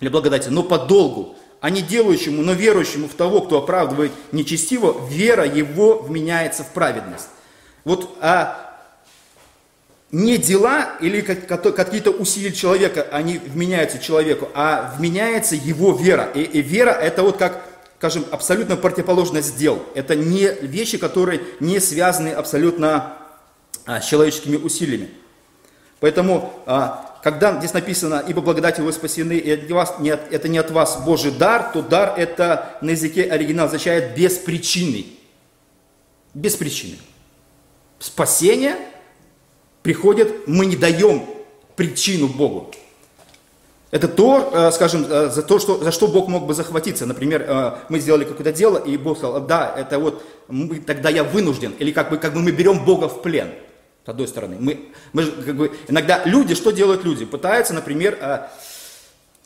или 0.00 0.10
благодати, 0.10 0.50
но 0.50 0.62
по 0.62 0.76
долгу, 0.76 1.36
а 1.62 1.70
не 1.70 1.80
делающему, 1.80 2.42
но 2.42 2.52
верующему 2.52 3.08
в 3.08 3.14
того, 3.14 3.40
кто 3.40 3.56
оправдывает 3.56 4.12
нечестиво, 4.30 4.94
вера 5.08 5.46
его 5.46 6.00
вменяется 6.00 6.62
в 6.62 6.68
праведность. 6.68 7.28
Вот 7.84 8.18
а 8.20 8.78
не 10.12 10.36
дела 10.36 10.98
или 11.00 11.22
какие-то 11.22 12.10
усилия 12.10 12.52
человека, 12.52 13.08
они 13.10 13.38
вменяются 13.38 13.98
человеку, 13.98 14.50
а 14.52 14.94
вменяется 14.98 15.54
его 15.54 15.92
вера. 15.92 16.30
И, 16.34 16.42
и 16.42 16.60
вера 16.60 16.90
это 16.90 17.22
вот 17.22 17.38
как, 17.38 17.64
скажем, 17.96 18.26
абсолютно 18.30 18.76
противоположность 18.76 19.56
дел. 19.56 19.82
Это 19.94 20.14
не 20.14 20.52
вещи, 20.60 20.98
которые 20.98 21.40
не 21.60 21.80
связаны 21.80 22.28
абсолютно 22.28 23.16
а, 23.86 24.02
с 24.02 24.04
человеческими 24.04 24.56
усилиями. 24.56 25.08
Поэтому, 26.04 26.52
а, 26.66 27.18
когда 27.22 27.58
здесь 27.60 27.72
написано, 27.72 28.22
ибо 28.28 28.42
благодатью 28.42 28.84
вы 28.84 28.92
спасены, 28.92 29.38
и 29.38 29.66
не, 29.66 29.72
вас, 29.72 29.94
не, 30.00 30.10
это 30.10 30.48
не 30.48 30.58
от 30.58 30.70
вас 30.70 31.00
Божий 31.02 31.32
дар, 31.32 31.70
то 31.72 31.80
дар 31.80 32.12
это 32.18 32.76
на 32.82 32.90
языке 32.90 33.22
оригинал 33.22 33.68
означает 33.68 34.14
без 34.14 34.34
причины. 34.34 35.06
Без 36.34 36.56
причины. 36.56 36.98
Спасение 37.98 38.76
приходит, 39.82 40.46
мы 40.46 40.66
не 40.66 40.76
даем 40.76 41.24
причину 41.74 42.28
Богу. 42.28 42.70
Это 43.90 44.06
то, 44.06 44.50
э, 44.52 44.72
скажем, 44.72 45.06
э, 45.08 45.30
за 45.30 45.42
то, 45.42 45.58
что, 45.58 45.82
за 45.82 45.90
что 45.90 46.06
Бог 46.06 46.28
мог 46.28 46.44
бы 46.44 46.52
захватиться. 46.52 47.06
Например, 47.06 47.46
э, 47.48 47.72
мы 47.88 47.98
сделали 47.98 48.24
какое-то 48.24 48.52
дело, 48.52 48.76
и 48.76 48.98
Бог 48.98 49.16
сказал, 49.16 49.40
да, 49.40 49.74
это 49.74 49.98
вот, 49.98 50.22
мы, 50.48 50.80
тогда 50.80 51.08
я 51.08 51.24
вынужден. 51.24 51.72
Или 51.78 51.92
как 51.92 52.10
бы, 52.10 52.18
как 52.18 52.34
бы 52.34 52.40
мы 52.40 52.50
берем 52.50 52.84
Бога 52.84 53.08
в 53.08 53.22
плен. 53.22 53.48
С 54.04 54.08
одной 54.08 54.28
стороны. 54.28 54.56
Мы, 54.60 54.88
мы 55.12 55.26
как 55.26 55.56
бы, 55.56 55.76
иногда 55.88 56.22
люди, 56.24 56.54
что 56.54 56.70
делают 56.70 57.04
люди? 57.04 57.24
Пытаются, 57.24 57.72
например, 57.72 58.18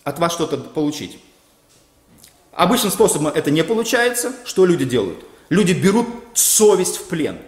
от 0.04 0.18
вас 0.18 0.32
что-то 0.32 0.56
получить. 0.58 1.18
Обычным 2.52 2.90
способом 2.90 3.28
это 3.28 3.50
не 3.50 3.62
получается. 3.62 4.32
Что 4.44 4.66
люди 4.66 4.84
делают? 4.84 5.18
Люди 5.48 5.72
берут 5.72 6.08
совесть 6.34 6.96
в 6.96 7.04
плен. 7.04 7.38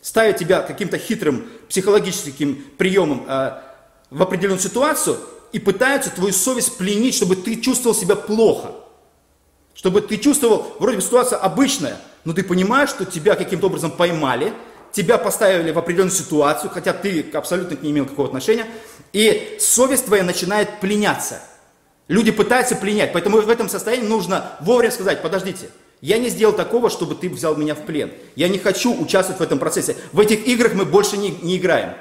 Ставят 0.00 0.36
тебя 0.36 0.60
каким-то 0.62 0.98
хитрым 0.98 1.48
психологическим 1.68 2.56
приемом 2.76 3.24
в 4.10 4.22
определенную 4.22 4.60
ситуацию– 4.60 5.18
и 5.54 5.60
пытаются 5.60 6.10
твою 6.10 6.32
совесть 6.32 6.76
пленить, 6.76 7.14
чтобы 7.14 7.36
ты 7.36 7.60
чувствовал 7.60 7.94
себя 7.94 8.16
плохо. 8.16 8.72
Чтобы 9.72 10.00
ты 10.00 10.16
чувствовал, 10.16 10.74
вроде 10.80 10.96
бы 10.96 11.02
ситуация 11.02 11.38
обычная, 11.38 11.96
но 12.24 12.32
ты 12.32 12.42
понимаешь, 12.42 12.88
что 12.90 13.04
тебя 13.04 13.36
каким-то 13.36 13.68
образом 13.68 13.92
поймали, 13.92 14.52
тебя 14.94 15.18
поставили 15.18 15.72
в 15.72 15.78
определенную 15.78 16.14
ситуацию, 16.14 16.70
хотя 16.70 16.92
ты 16.92 17.26
абсолютно 17.34 17.76
не 17.82 17.90
имел 17.90 18.06
какого 18.06 18.28
отношения, 18.28 18.66
и 19.12 19.56
совесть 19.60 20.06
твоя 20.06 20.22
начинает 20.22 20.80
пленяться. 20.80 21.40
Люди 22.06 22.30
пытаются 22.30 22.76
пленять, 22.76 23.12
поэтому 23.12 23.40
в 23.40 23.48
этом 23.50 23.68
состоянии 23.68 24.06
нужно 24.06 24.52
вовремя 24.60 24.92
сказать, 24.92 25.20
подождите, 25.20 25.68
я 26.00 26.18
не 26.18 26.28
сделал 26.28 26.54
такого, 26.54 26.90
чтобы 26.90 27.14
ты 27.14 27.28
взял 27.28 27.56
меня 27.56 27.74
в 27.74 27.82
плен. 27.82 28.12
Я 28.36 28.48
не 28.48 28.58
хочу 28.58 28.94
участвовать 28.94 29.40
в 29.40 29.42
этом 29.42 29.58
процессе. 29.58 29.96
В 30.12 30.20
этих 30.20 30.46
играх 30.46 30.74
мы 30.74 30.84
больше 30.84 31.16
не, 31.16 31.30
не 31.30 31.56
играем. 31.56 31.94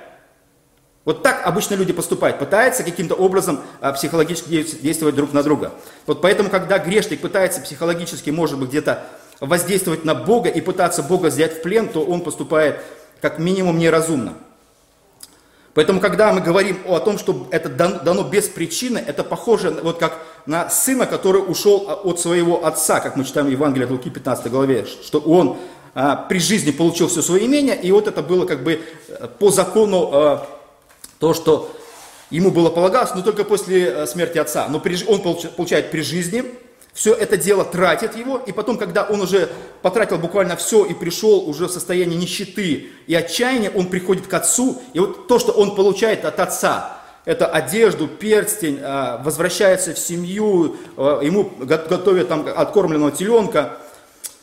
Вот 1.06 1.23
так 1.23 1.45
обычно 1.45 1.75
люди 1.75 1.93
поступают, 1.93 2.38
пытаются 2.38 2.84
каким-то 2.84 3.15
образом 3.15 3.62
а, 3.82 3.91
психологически 3.93 4.63
действовать 4.82 5.15
друг 5.15 5.34
на 5.34 5.41
друга. 5.41 5.73
Вот 6.06 6.21
поэтому, 6.21 6.49
когда 6.49 6.79
грешник 6.79 7.21
пытается 7.21 7.62
психологически, 7.62 8.29
может 8.29 8.60
быть, 8.60 8.69
где-то 8.69 9.06
воздействовать 9.45 10.06
на 10.06 10.15
Бога 10.15 10.49
и 10.49 10.62
пытаться 10.62 11.03
Бога 11.03 11.27
взять 11.27 11.58
в 11.58 11.62
плен, 11.62 11.89
то 11.89 12.03
он 12.03 12.21
поступает 12.21 12.79
как 13.21 13.39
минимум 13.39 13.77
неразумно. 13.77 14.34
Поэтому, 15.73 15.99
когда 15.99 16.32
мы 16.32 16.41
говорим 16.41 16.77
о 16.88 16.99
том, 16.99 17.17
что 17.17 17.47
это 17.49 17.67
дано 17.69 18.23
без 18.23 18.47
причины, 18.47 19.03
это 19.06 19.23
похоже 19.23 19.71
вот 19.71 19.97
как 19.97 20.19
на 20.45 20.69
сына, 20.69 21.08
который 21.08 21.39
ушел 21.39 21.86
а, 21.88 21.93
от 21.95 22.19
своего 22.19 22.65
отца, 22.65 22.99
как 22.99 23.15
мы 23.15 23.23
читаем 23.23 23.47
в 23.47 23.51
Евангелии 23.51 23.86
от 23.86 23.91
Луки 23.91 24.10
15 24.12 24.51
главе, 24.51 24.86
что 24.86 25.19
он 25.19 25.58
а, 25.95 26.15
при 26.15 26.38
жизни 26.38 26.71
получил 26.71 27.08
все 27.08 27.23
свое 27.23 27.45
имение, 27.45 27.79
и 27.82 27.91
вот 27.91 28.08
это 28.08 28.21
было 28.21 28.45
как 28.45 28.63
бы 28.63 28.82
э, 29.08 29.27
по 29.39 29.49
закону 29.49 30.10
а, 30.13 30.47
то, 31.17 31.34
что 31.34 31.71
ему 32.29 32.51
было 32.51 32.69
полагалось, 32.69 33.15
но 33.15 33.23
только 33.23 33.43
после 33.43 33.86
э, 33.86 34.06
смерти 34.06 34.38
отца. 34.38 34.67
Но 34.67 34.82
он 35.08 35.21
получает 35.21 35.89
при 35.89 36.01
жизни, 36.01 36.43
все 36.93 37.13
это 37.13 37.38
дело 37.38 37.65
тратит 37.65 38.15
его, 38.15 38.38
и 38.38 38.51
потом, 38.51 38.77
когда 38.77 39.03
он 39.03 39.21
уже 39.21 39.49
потратил 39.82 40.17
буквально 40.19 40.56
все 40.56 40.86
и 40.86 40.93
пришел 40.93 41.49
уже 41.49 41.67
в 41.67 41.71
состояние 41.71 42.17
нищеты 42.17 42.89
и 43.08 43.15
отчаяния, 43.15 43.71
он 43.71 43.88
приходит 43.88 44.27
к 44.27 44.34
отцу, 44.34 44.82
и 44.93 44.99
вот 44.99 45.27
то, 45.27 45.39
что 45.39 45.51
он 45.53 45.75
получает 45.75 46.23
от 46.23 46.39
отца, 46.39 46.99
это 47.25 47.47
одежду, 47.47 48.08
перстень, 48.08 48.79
э, 48.79 49.23
возвращается 49.23 49.93
в 49.93 49.99
семью, 49.99 50.75
э, 50.95 51.21
ему 51.23 51.51
готовят 51.60 52.27
там 52.27 52.45
откормленного 52.56 53.12
теленка, 53.12 53.77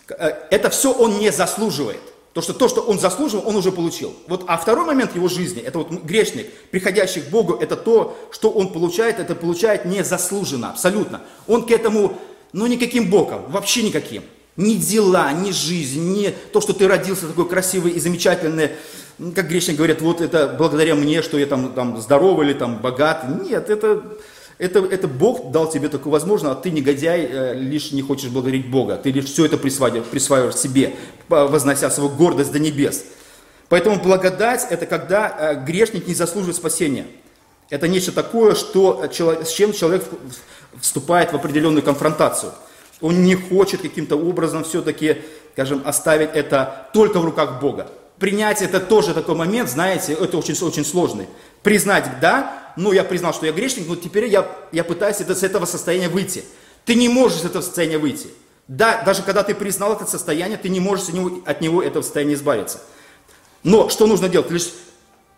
это 0.08 0.70
все 0.70 0.92
он 0.92 1.18
не 1.18 1.30
заслуживает. 1.30 2.00
То, 2.32 2.42
что 2.42 2.52
то, 2.52 2.68
что 2.68 2.82
он 2.82 3.00
заслужил, 3.00 3.42
он 3.44 3.56
уже 3.56 3.72
получил. 3.72 4.14
Вот, 4.28 4.44
а 4.46 4.56
второй 4.56 4.86
момент 4.86 5.16
его 5.16 5.26
жизни, 5.26 5.60
это 5.60 5.78
вот 5.78 5.90
грешник, 5.90 6.52
приходящий 6.70 7.22
к 7.22 7.28
Богу, 7.28 7.54
это 7.54 7.76
то, 7.76 8.16
что 8.30 8.50
он 8.50 8.72
получает, 8.72 9.18
это 9.18 9.34
получает 9.34 9.84
незаслуженно, 9.84 10.70
абсолютно. 10.70 11.22
Он 11.48 11.66
к 11.66 11.72
этому, 11.72 12.16
ну, 12.52 12.66
никаким 12.66 13.10
боком, 13.10 13.50
вообще 13.50 13.82
никаким. 13.82 14.22
Ни 14.56 14.74
дела, 14.74 15.32
ни 15.32 15.52
жизнь, 15.52 16.12
ни 16.12 16.34
то, 16.52 16.60
что 16.60 16.72
ты 16.72 16.88
родился 16.88 17.26
такой 17.28 17.48
красивый 17.48 17.92
и 17.92 18.00
замечательный, 18.00 18.70
как 19.34 19.48
грешник 19.48 19.76
говорят, 19.76 20.00
вот 20.00 20.20
это 20.20 20.54
благодаря 20.58 20.94
мне, 20.94 21.22
что 21.22 21.38
я 21.38 21.46
там, 21.46 21.72
там 21.72 22.00
здоровый 22.00 22.46
или 22.46 22.54
там 22.54 22.78
богат. 22.78 23.26
Нет, 23.42 23.70
это 23.70 24.02
это, 24.60 24.80
это 24.80 25.08
Бог 25.08 25.52
дал 25.52 25.70
тебе 25.70 25.88
такую 25.88 26.12
возможность, 26.12 26.54
а 26.54 26.60
ты, 26.60 26.70
негодяй, 26.70 27.26
э, 27.26 27.54
лишь 27.54 27.92
не 27.92 28.02
хочешь 28.02 28.28
благодарить 28.28 28.70
Бога. 28.70 28.96
Ты 29.02 29.10
лишь 29.10 29.24
все 29.24 29.46
это 29.46 29.56
присваиваешь, 29.56 30.04
присваиваешь 30.04 30.56
себе, 30.56 30.96
вознося 31.28 31.88
свою 31.88 32.10
гордость 32.10 32.52
до 32.52 32.58
небес. 32.58 33.06
Поэтому 33.70 33.98
благодать– 34.02 34.66
это 34.70 34.84
когда 34.84 35.34
э, 35.34 35.64
грешник 35.64 36.06
не 36.06 36.14
заслуживает 36.14 36.56
спасения. 36.56 37.06
Это 37.70 37.88
нечто 37.88 38.12
такое, 38.12 38.54
что, 38.54 39.08
с 39.10 39.50
чем 39.50 39.72
человек 39.72 40.04
вступает 40.80 41.33
в 41.33 41.37
определенную 41.37 41.83
конфронтацию. 41.83 42.52
Он 43.00 43.22
не 43.24 43.35
хочет 43.35 43.80
каким-то 43.80 44.16
образом 44.16 44.64
все-таки, 44.64 45.22
скажем, 45.54 45.83
оставить 45.85 46.30
это 46.35 46.88
только 46.92 47.18
в 47.18 47.24
руках 47.24 47.61
Бога. 47.61 47.90
Принять 48.18 48.61
это 48.61 48.80
тоже 48.80 49.14
такой 49.14 49.35
момент, 49.35 49.70
знаете, 49.70 50.12
это 50.12 50.37
очень, 50.37 50.54
очень 50.62 50.85
сложный. 50.85 51.26
Признать, 51.62 52.20
да, 52.20 52.72
ну, 52.76 52.92
я 52.92 53.02
признал, 53.02 53.33
что 53.33 53.46
я 53.46 53.52
грешник, 53.52 53.88
но 53.88 53.96
теперь 53.96 54.26
я, 54.26 54.46
я 54.72 54.85
пытаюсь 54.85 55.20
это, 55.20 55.35
с 55.35 55.42
этого 55.42 55.64
состояния 55.64 56.09
выйти. 56.09 56.44
Ты 56.85 56.94
не 56.94 57.09
можешь 57.09 57.40
с 57.40 57.44
этого 57.44 57.62
состояния 57.62 57.98
выйти. 57.98 58.28
Да, 58.68 59.02
даже 59.02 59.22
когда 59.22 59.42
ты 59.42 59.54
признал 59.54 59.94
это 59.94 60.06
состояние, 60.06 60.59
ты 60.59 60.68
не 60.68 60.80
можешь 60.80 61.09
от 61.09 61.14
него, 61.14 61.42
от 61.44 61.61
него 61.61 61.83
этого 61.83 62.02
состояния 62.02 62.35
избавиться. 62.35 62.80
Но 63.62 63.88
что 63.88 64.06
нужно 64.06 64.28
делать? 64.28 64.50
Лишь 64.50 64.70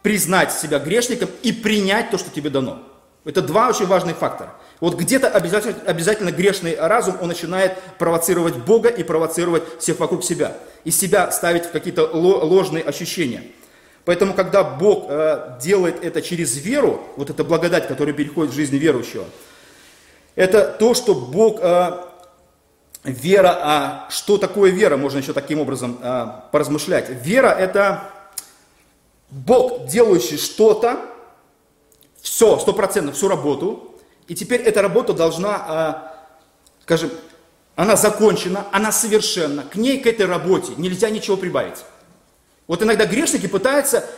признать 0.02 0.52
себя 0.52 0.78
грешником 0.78 1.30
и 1.42 1.52
принять 1.52 2.10
то, 2.10 2.18
что 2.18 2.30
тебе 2.30 2.50
дано. 2.50 2.82
Это 3.24 3.40
два 3.40 3.68
очень 3.68 3.86
важных 3.86 4.16
фактора. 4.18 4.54
Вот 4.82 4.96
где-то 4.96 5.28
обязательно, 5.28 5.76
обязательно 5.86 6.32
грешный 6.32 6.74
разум, 6.74 7.16
он 7.20 7.28
начинает 7.28 7.78
провоцировать 7.98 8.56
Бога 8.56 8.88
и 8.88 9.04
провоцировать 9.04 9.62
всех 9.78 10.00
вокруг 10.00 10.24
себя. 10.24 10.56
И 10.82 10.90
себя 10.90 11.30
ставить 11.30 11.66
в 11.66 11.70
какие-то 11.70 12.04
ложные 12.12 12.82
ощущения. 12.82 13.44
Поэтому, 14.04 14.34
когда 14.34 14.64
Бог 14.64 15.06
э, 15.08 15.56
делает 15.62 16.04
это 16.04 16.20
через 16.20 16.56
веру, 16.56 17.00
вот 17.16 17.30
эта 17.30 17.44
благодать, 17.44 17.86
которая 17.86 18.12
переходит 18.12 18.52
в 18.52 18.56
жизнь 18.56 18.76
верующего, 18.76 19.24
это 20.34 20.64
то, 20.64 20.94
что 20.94 21.14
Бог, 21.14 21.60
э, 21.62 22.00
вера, 23.04 23.56
а 23.62 24.08
что 24.10 24.36
такое 24.36 24.72
вера, 24.72 24.96
можно 24.96 25.18
еще 25.18 25.32
таким 25.32 25.60
образом 25.60 25.96
э, 26.02 26.26
поразмышлять. 26.50 27.08
Вера– 27.08 27.50
это 27.56 28.10
Бог, 29.30 29.86
делающий 29.86 30.38
что-то, 30.38 30.98
все, 32.20 32.58
стопроцентно, 32.58 33.12
всю 33.12 33.28
работу, 33.28 33.91
и 34.32 34.34
теперь 34.34 34.62
эта 34.62 34.80
работа 34.80 35.12
должна, 35.12 36.08
э, 36.80 36.84
скажем, 36.84 37.10
она 37.76 37.96
закончена, 37.96 38.64
она 38.72 38.90
совершенна, 38.90 39.62
к 39.62 39.76
ней, 39.76 40.00
к 40.00 40.06
этой 40.06 40.24
работе 40.24 40.72
нельзя 40.78 41.10
ничего 41.10 41.36
прибавить. 41.36 41.84
Вот 42.66 42.82
иногда 42.82 43.04
грешники 43.04 43.46
пытаются 43.46 44.08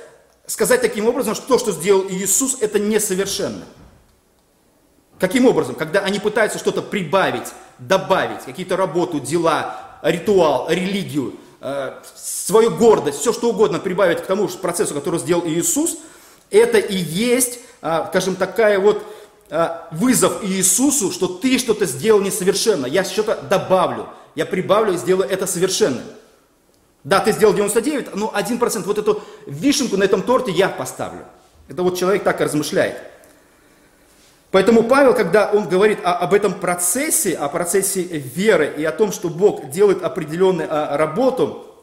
сказать 0.46 0.83
таким 0.83 1.09
образом, 1.09 1.35
что 1.35 1.48
то, 1.48 1.59
что 1.59 1.72
сделал 1.72 2.07
Иисус, 2.09 2.59
это 2.61 2.79
несовершенно. 2.79 3.64
Каким 5.18 5.46
образом? 5.46 5.74
Когда 5.74 5.98
они 5.98 6.20
пытаются 6.20 6.61
что-то 6.61 6.81
прибавить, 6.81 7.48
добавить, 7.81 8.44
какие-то 8.44 8.77
работу, 8.77 9.18
дела, 9.18 9.98
ритуал, 10.00 10.68
религию, 10.70 11.35
э, 11.61 11.92
свою 12.14 12.70
гордость, 12.70 13.18
все 13.18 13.33
что 13.33 13.50
угодно 13.50 13.81
прибавить 13.81 14.22
к 14.22 14.27
тому 14.27 14.46
процессу, 14.46 14.94
который 14.94 15.18
сделал 15.18 15.44
Иисус, 15.44 15.96
это 16.53 16.79
и 16.79 16.94
есть, 16.94 17.59
э, 17.83 18.05
скажем, 18.11 18.37
такая 18.37 18.79
вот 18.79 19.05
вызов 19.90 20.42
Иисусу, 20.44 21.12
что 21.12 21.28
ты 21.28 21.59
что-то 21.59 21.87
сделал 21.87 22.20
несовершенно, 22.20 22.87
я 22.87 23.04
что-то 23.04 23.40
добавлю, 23.42 24.09
я 24.35 24.46
прибавлю 24.46 24.94
и 24.94 24.96
сделаю 24.96 25.28
это 25.28 25.46
совершенным. 25.46 26.04
Да, 27.04 27.20
ты 27.20 27.33
сделал 27.33 27.52
99, 27.52 28.14
но 28.16 28.33
1%, 28.35 28.83
вот 28.85 28.98
эту 28.98 29.22
вишенку 29.46 29.96
на 29.98 30.04
этом 30.04 30.22
торте 30.22 30.50
я 30.50 30.68
поставлю. 30.70 31.26
Это 31.68 31.83
вот 31.83 31.98
человек 31.98 32.24
так 32.24 32.40
и 32.40 32.44
размышляет. 32.44 32.96
Поэтому 34.50 34.85
Павел, 34.85 35.14
когда 35.14 35.50
он 35.50 35.68
говорит 35.68 35.98
о, 36.04 36.14
об 36.14 36.33
этом 36.33 36.54
процессе, 36.54 37.35
о 37.35 37.48
процессе 37.48 38.02
веры 38.02 38.72
и 38.78 38.85
о 38.85 38.92
том, 38.92 39.11
что 39.12 39.28
Бог 39.28 39.68
делает 39.70 40.02
определенную 40.02 40.68
а, 40.70 40.96
работу, 40.96 41.73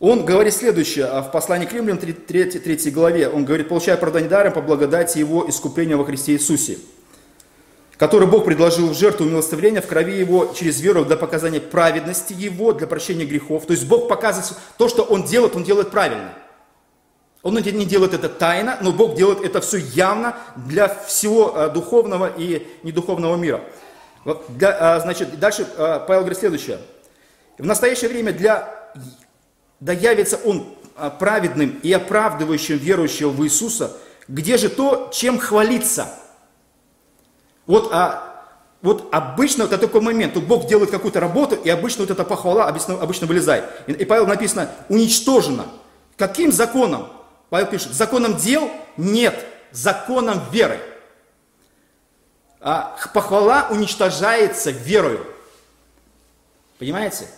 он 0.00 0.24
говорит 0.24 0.54
следующее 0.54 1.04
а, 1.04 1.22
в 1.22 1.30
послании 1.30 1.66
к 1.66 1.72
римлянам 1.72 1.98
3, 1.98 2.12
3, 2.12 2.44
3 2.76 2.90
главе. 2.90 3.28
Он 3.28 3.44
говорит, 3.44 3.68
получая 3.68 3.94
оправдание 3.94 4.28
даром 4.28 4.52
по 4.52 4.60
благодати 4.60 5.18
Его 5.18 5.48
искупления 5.48 5.96
во 5.96 6.04
Христе 6.04 6.32
Иисусе 6.32 6.78
который 8.00 8.26
Бог 8.26 8.46
предложил 8.46 8.88
в 8.88 8.94
жертву 8.94 9.26
милостивления 9.26 9.82
в 9.82 9.86
крови 9.86 10.14
Его 10.14 10.54
через 10.58 10.80
веру 10.80 11.04
для 11.04 11.18
показания 11.18 11.60
праведности 11.60 12.32
Его, 12.32 12.72
для 12.72 12.86
прощения 12.86 13.26
грехов. 13.26 13.66
То 13.66 13.74
есть 13.74 13.86
Бог 13.86 14.08
показывает 14.08 14.54
то, 14.78 14.88
что 14.88 15.02
Он 15.02 15.24
делает, 15.24 15.54
Он 15.54 15.64
делает 15.64 15.90
правильно. 15.90 16.32
Он 17.42 17.56
не 17.56 17.84
делает 17.84 18.14
это 18.14 18.30
тайно, 18.30 18.78
но 18.80 18.92
Бог 18.92 19.16
делает 19.16 19.42
это 19.42 19.60
все 19.60 19.76
явно 19.76 20.34
для 20.56 20.88
всего 20.88 21.52
э, 21.54 21.68
духовного 21.68 22.32
и 22.34 22.66
недуховного 22.82 23.36
мира. 23.36 23.60
А, 24.24 25.00
значит, 25.00 25.38
дальше 25.38 25.66
э, 25.76 26.00
Павел 26.06 26.20
говорит 26.20 26.38
следующее. 26.38 26.78
В 27.58 27.66
настоящее 27.66 28.08
время 28.08 28.32
для, 28.32 28.92
да 29.80 29.92
явится 29.92 30.36
Он 30.44 30.66
э, 30.96 31.10
праведным 31.18 31.78
и 31.82 31.92
оправдывающим 31.92 32.76
верующего 32.76 33.30
в 33.30 33.42
Иисуса, 33.44 33.96
где 34.28 34.56
же 34.56 34.68
то, 34.68 35.10
чем 35.12 35.38
хвалиться– 35.38 36.14
Вот, 37.70 37.90
а, 37.92 38.48
вот 38.82 39.10
обычно 39.12 39.62
это 39.62 39.78
такой 39.78 40.00
момент, 40.00 40.34
тут 40.34 40.42
Бог 40.42 40.66
делает 40.66 40.90
какую-то 40.90 41.20
работу, 41.20 41.54
и 41.54 41.70
обычно 41.70 42.02
вот 42.02 42.10
эта 42.10 42.24
похвала 42.24 42.66
обычно, 42.66 43.00
обычно 43.00 43.28
вылезает. 43.28 43.64
И, 43.86 43.92
и 43.92 44.04
Павел 44.04 44.26
написано, 44.26 44.68
уничтожено. 44.88 45.66
Каким 46.16 46.50
законом? 46.50 47.06
Павел 47.48 47.68
пишет, 47.68 47.92
законом 47.92 48.36
дел? 48.36 48.72
Нет, 48.96 49.46
законом 49.70 50.40
веры. 50.50 50.80
А 52.60 52.96
похвала 53.14 53.68
уничтожается 53.70 54.72
верою. 54.72 55.24
Понимаете? 56.80 57.28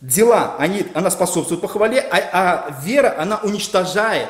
Дела, 0.00 0.56
они, 0.58 0.86
она 0.94 1.10
способствует 1.10 1.62
похвале, 1.62 2.00
а, 2.00 2.16
а 2.32 2.80
вера, 2.82 3.14
она 3.18 3.38
уничтожает 3.38 4.28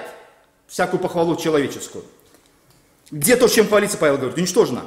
всякую 0.69 1.01
похвалу 1.01 1.37
человеческую. 1.37 2.05
Где 3.11 3.37
то, 3.37 3.49
чем 3.49 3.67
хвалится, 3.67 3.99
Павел 3.99 4.17
говорит, 4.17 4.39
уничтожено. 4.39 4.83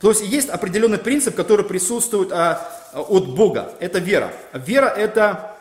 То 0.00 0.10
есть 0.10 0.22
есть 0.22 0.48
определенный 0.48 0.98
принцип, 0.98 1.34
который 1.34 1.64
присутствует 1.64 2.32
а, 2.32 2.60
от 2.94 3.28
Бога. 3.34 3.72
Это 3.80 3.98
вера. 3.98 4.32
Вера 4.52 4.86
это, 4.86 5.56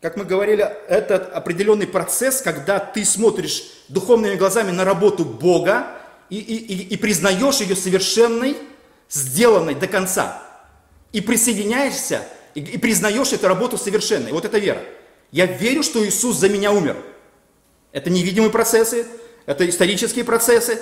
как 0.00 0.16
мы 0.16 0.24
говорили, 0.24 0.62
это 0.88 1.16
определенный 1.16 1.86
процесс, 1.86 2.42
когда 2.42 2.78
ты 2.78 3.04
смотришь 3.04 3.64
духовными 3.88 4.34
глазами 4.34 4.70
на 4.70 4.84
работу 4.84 5.24
Бога 5.24 5.86
и, 6.28 6.38
и, 6.38 6.54
и, 6.56 6.94
и 6.94 6.96
признаешь 6.96 7.60
ее 7.60 7.76
совершенной, 7.76 8.56
сделанной 9.08 9.74
до 9.74 9.86
конца. 9.86 10.42
И 11.12 11.20
присоединяешься, 11.20 12.22
и, 12.56 12.60
и 12.60 12.78
признаешь 12.78 13.32
эту 13.32 13.46
работу 13.46 13.76
совершенной. 13.78 14.32
Вот 14.32 14.44
это 14.44 14.58
вера. 14.58 14.82
Я 15.30 15.46
верю, 15.46 15.82
что 15.82 16.04
Иисус 16.04 16.36
за 16.36 16.48
меня 16.48 16.72
умер. 16.72 16.96
Это 17.92 18.10
невидимые 18.10 18.50
процессы, 18.50 19.06
это 19.44 19.68
исторические 19.68 20.24
процессы, 20.24 20.80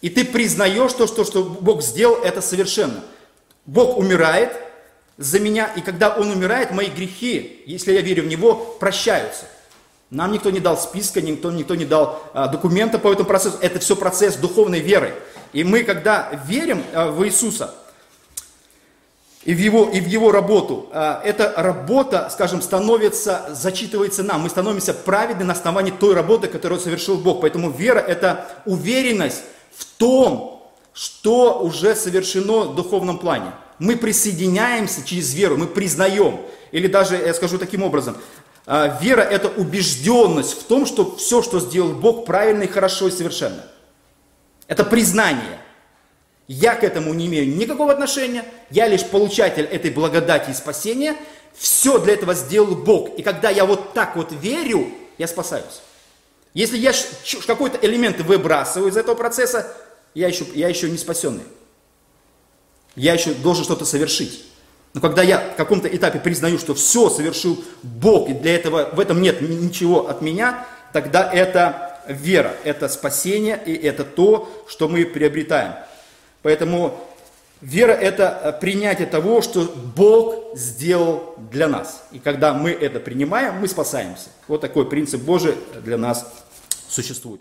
и 0.00 0.08
ты 0.08 0.24
признаешь 0.24 0.92
то, 0.92 1.06
что, 1.06 1.24
что 1.24 1.42
Бог 1.42 1.82
сделал, 1.82 2.16
это 2.22 2.40
совершенно. 2.40 3.04
Бог 3.66 3.98
умирает 3.98 4.56
за 5.16 5.40
меня, 5.40 5.66
и 5.76 5.80
когда 5.80 6.14
Он 6.14 6.30
умирает, 6.30 6.70
мои 6.70 6.88
грехи, 6.88 7.62
если 7.66 7.92
я 7.92 8.02
верю 8.02 8.22
в 8.22 8.26
Него, 8.26 8.54
прощаются. 8.78 9.46
Нам 10.10 10.30
никто 10.30 10.50
не 10.50 10.60
дал 10.60 10.78
списка, 10.78 11.20
никто, 11.20 11.50
никто 11.50 11.74
не 11.74 11.84
дал 11.84 12.22
а, 12.32 12.46
документа 12.46 13.00
по 13.00 13.12
этому 13.12 13.26
процессу. 13.26 13.58
Это 13.60 13.80
все 13.80 13.96
процесс 13.96 14.36
духовной 14.36 14.78
веры. 14.78 15.14
И 15.52 15.64
мы, 15.64 15.82
когда 15.82 16.30
верим 16.46 16.84
а, 16.92 17.10
в 17.10 17.26
Иисуса 17.26 17.74
и 19.46 19.54
в 19.54 19.58
Его, 19.58 19.88
и 19.88 20.00
в 20.00 20.08
его 20.08 20.32
работу, 20.32 20.88
а, 20.92 21.22
эта 21.24 21.52
работа, 21.56 22.28
скажем, 22.32 22.60
становится, 22.60 23.46
зачитывается 23.52 24.24
нам. 24.24 24.40
Мы 24.40 24.48
становимся 24.48 24.92
праведны 24.92 25.44
на 25.44 25.52
основании 25.52 25.92
той 25.92 26.14
работы, 26.14 26.48
которую 26.48 26.80
совершил 26.80 27.16
Бог. 27.16 27.42
Поэтому 27.42 27.70
вера– 27.70 28.00
это 28.08 28.44
уверенность 28.66 29.42
в 29.76 29.84
том, 29.98 30.68
что 30.92 31.60
уже 31.60 31.94
совершено 31.94 32.62
в 32.62 32.74
духовном 32.74 33.18
плане. 33.18 33.52
Мы 33.78 33.96
присоединяемся 33.96 35.06
через 35.06 35.32
веру, 35.32 35.56
мы 35.56 35.68
признаем. 35.68 36.40
Или 36.72 36.88
даже, 36.88 37.14
я 37.14 37.32
скажу 37.32 37.56
таким 37.56 37.84
образом, 37.84 38.16
а, 38.66 38.98
вера– 39.00 39.20
это 39.30 39.46
убежденность 39.46 40.60
в 40.60 40.64
том, 40.64 40.86
что 40.86 41.14
все, 41.14 41.40
что 41.40 41.60
сделал 41.60 41.92
Бог, 41.92 42.26
правильно 42.26 42.64
и 42.64 42.66
хорошо 42.66 43.06
и 43.06 43.12
совершенно. 43.12 43.64
Это 44.66 44.82
признание. 44.82 45.60
Я 46.48 46.74
к 46.74 46.84
этому 46.84 47.12
не 47.12 47.26
имею 47.26 47.56
никакого 47.56 47.92
отношения, 47.92 48.44
я 48.70 48.86
лишь 48.86 49.04
получатель 49.04 49.64
этой 49.64 49.90
благодати 49.90 50.50
и 50.50 50.54
спасения. 50.54 51.16
Все 51.54 51.98
для 51.98 52.14
этого 52.14 52.34
сделал 52.34 52.76
Бог. 52.76 53.18
И 53.18 53.22
когда 53.22 53.50
я 53.50 53.64
вот 53.64 53.94
так 53.94 54.14
вот 54.14 54.30
верю, 54.30 54.88
я 55.18 55.26
спасаюсь. 55.26 55.82
Если 56.54 56.78
я 56.78 56.92
какой-то 57.46 57.78
элемент 57.84 58.20
выбрасываю 58.20 58.90
из 58.90 58.96
этого 58.96 59.14
процесса, 59.14 59.74
я 60.14 60.28
еще, 60.28 60.46
я 60.54 60.68
еще 60.68 60.88
не 60.88 60.98
спасенный. 60.98 61.44
Я 62.94 63.14
еще 63.14 63.34
должен 63.34 63.64
что-то 63.64 63.84
совершить. 63.84 64.46
Но 64.94 65.02
когда 65.02 65.22
я 65.22 65.38
в 65.38 65.56
каком-то 65.56 65.88
этапе 65.88 66.18
признаю, 66.18 66.58
что 66.58 66.74
все 66.74 67.10
совершил 67.10 67.62
Бог, 67.82 68.30
и 68.30 68.32
для 68.32 68.54
этого 68.54 68.88
в 68.94 69.00
этом 69.00 69.20
нет 69.20 69.42
ничего 69.42 70.08
от 70.08 70.22
меня, 70.22 70.66
тогда 70.94 71.30
это 71.30 72.00
вера, 72.08 72.56
это 72.64 72.88
спасение, 72.88 73.60
и 73.66 73.74
это 73.74 74.04
то, 74.04 74.48
что 74.66 74.88
мы 74.88 75.04
приобретаем. 75.04 75.74
Поэтому 76.46 76.96
вера– 77.60 77.90
это 77.90 78.56
принятие 78.60 79.08
того, 79.08 79.42
что 79.42 79.64
Бог 79.64 80.56
сделал 80.56 81.34
для 81.50 81.66
нас. 81.66 82.04
И 82.12 82.20
когда 82.20 82.54
мы 82.54 82.70
это 82.70 83.00
принимаем, 83.00 83.56
мы 83.56 83.66
спасаемся. 83.66 84.28
Вот 84.46 84.60
такой 84.60 84.88
принцип 84.88 85.22
Божий 85.22 85.56
для 85.82 85.98
нас 85.98 86.24
существует. 86.88 87.40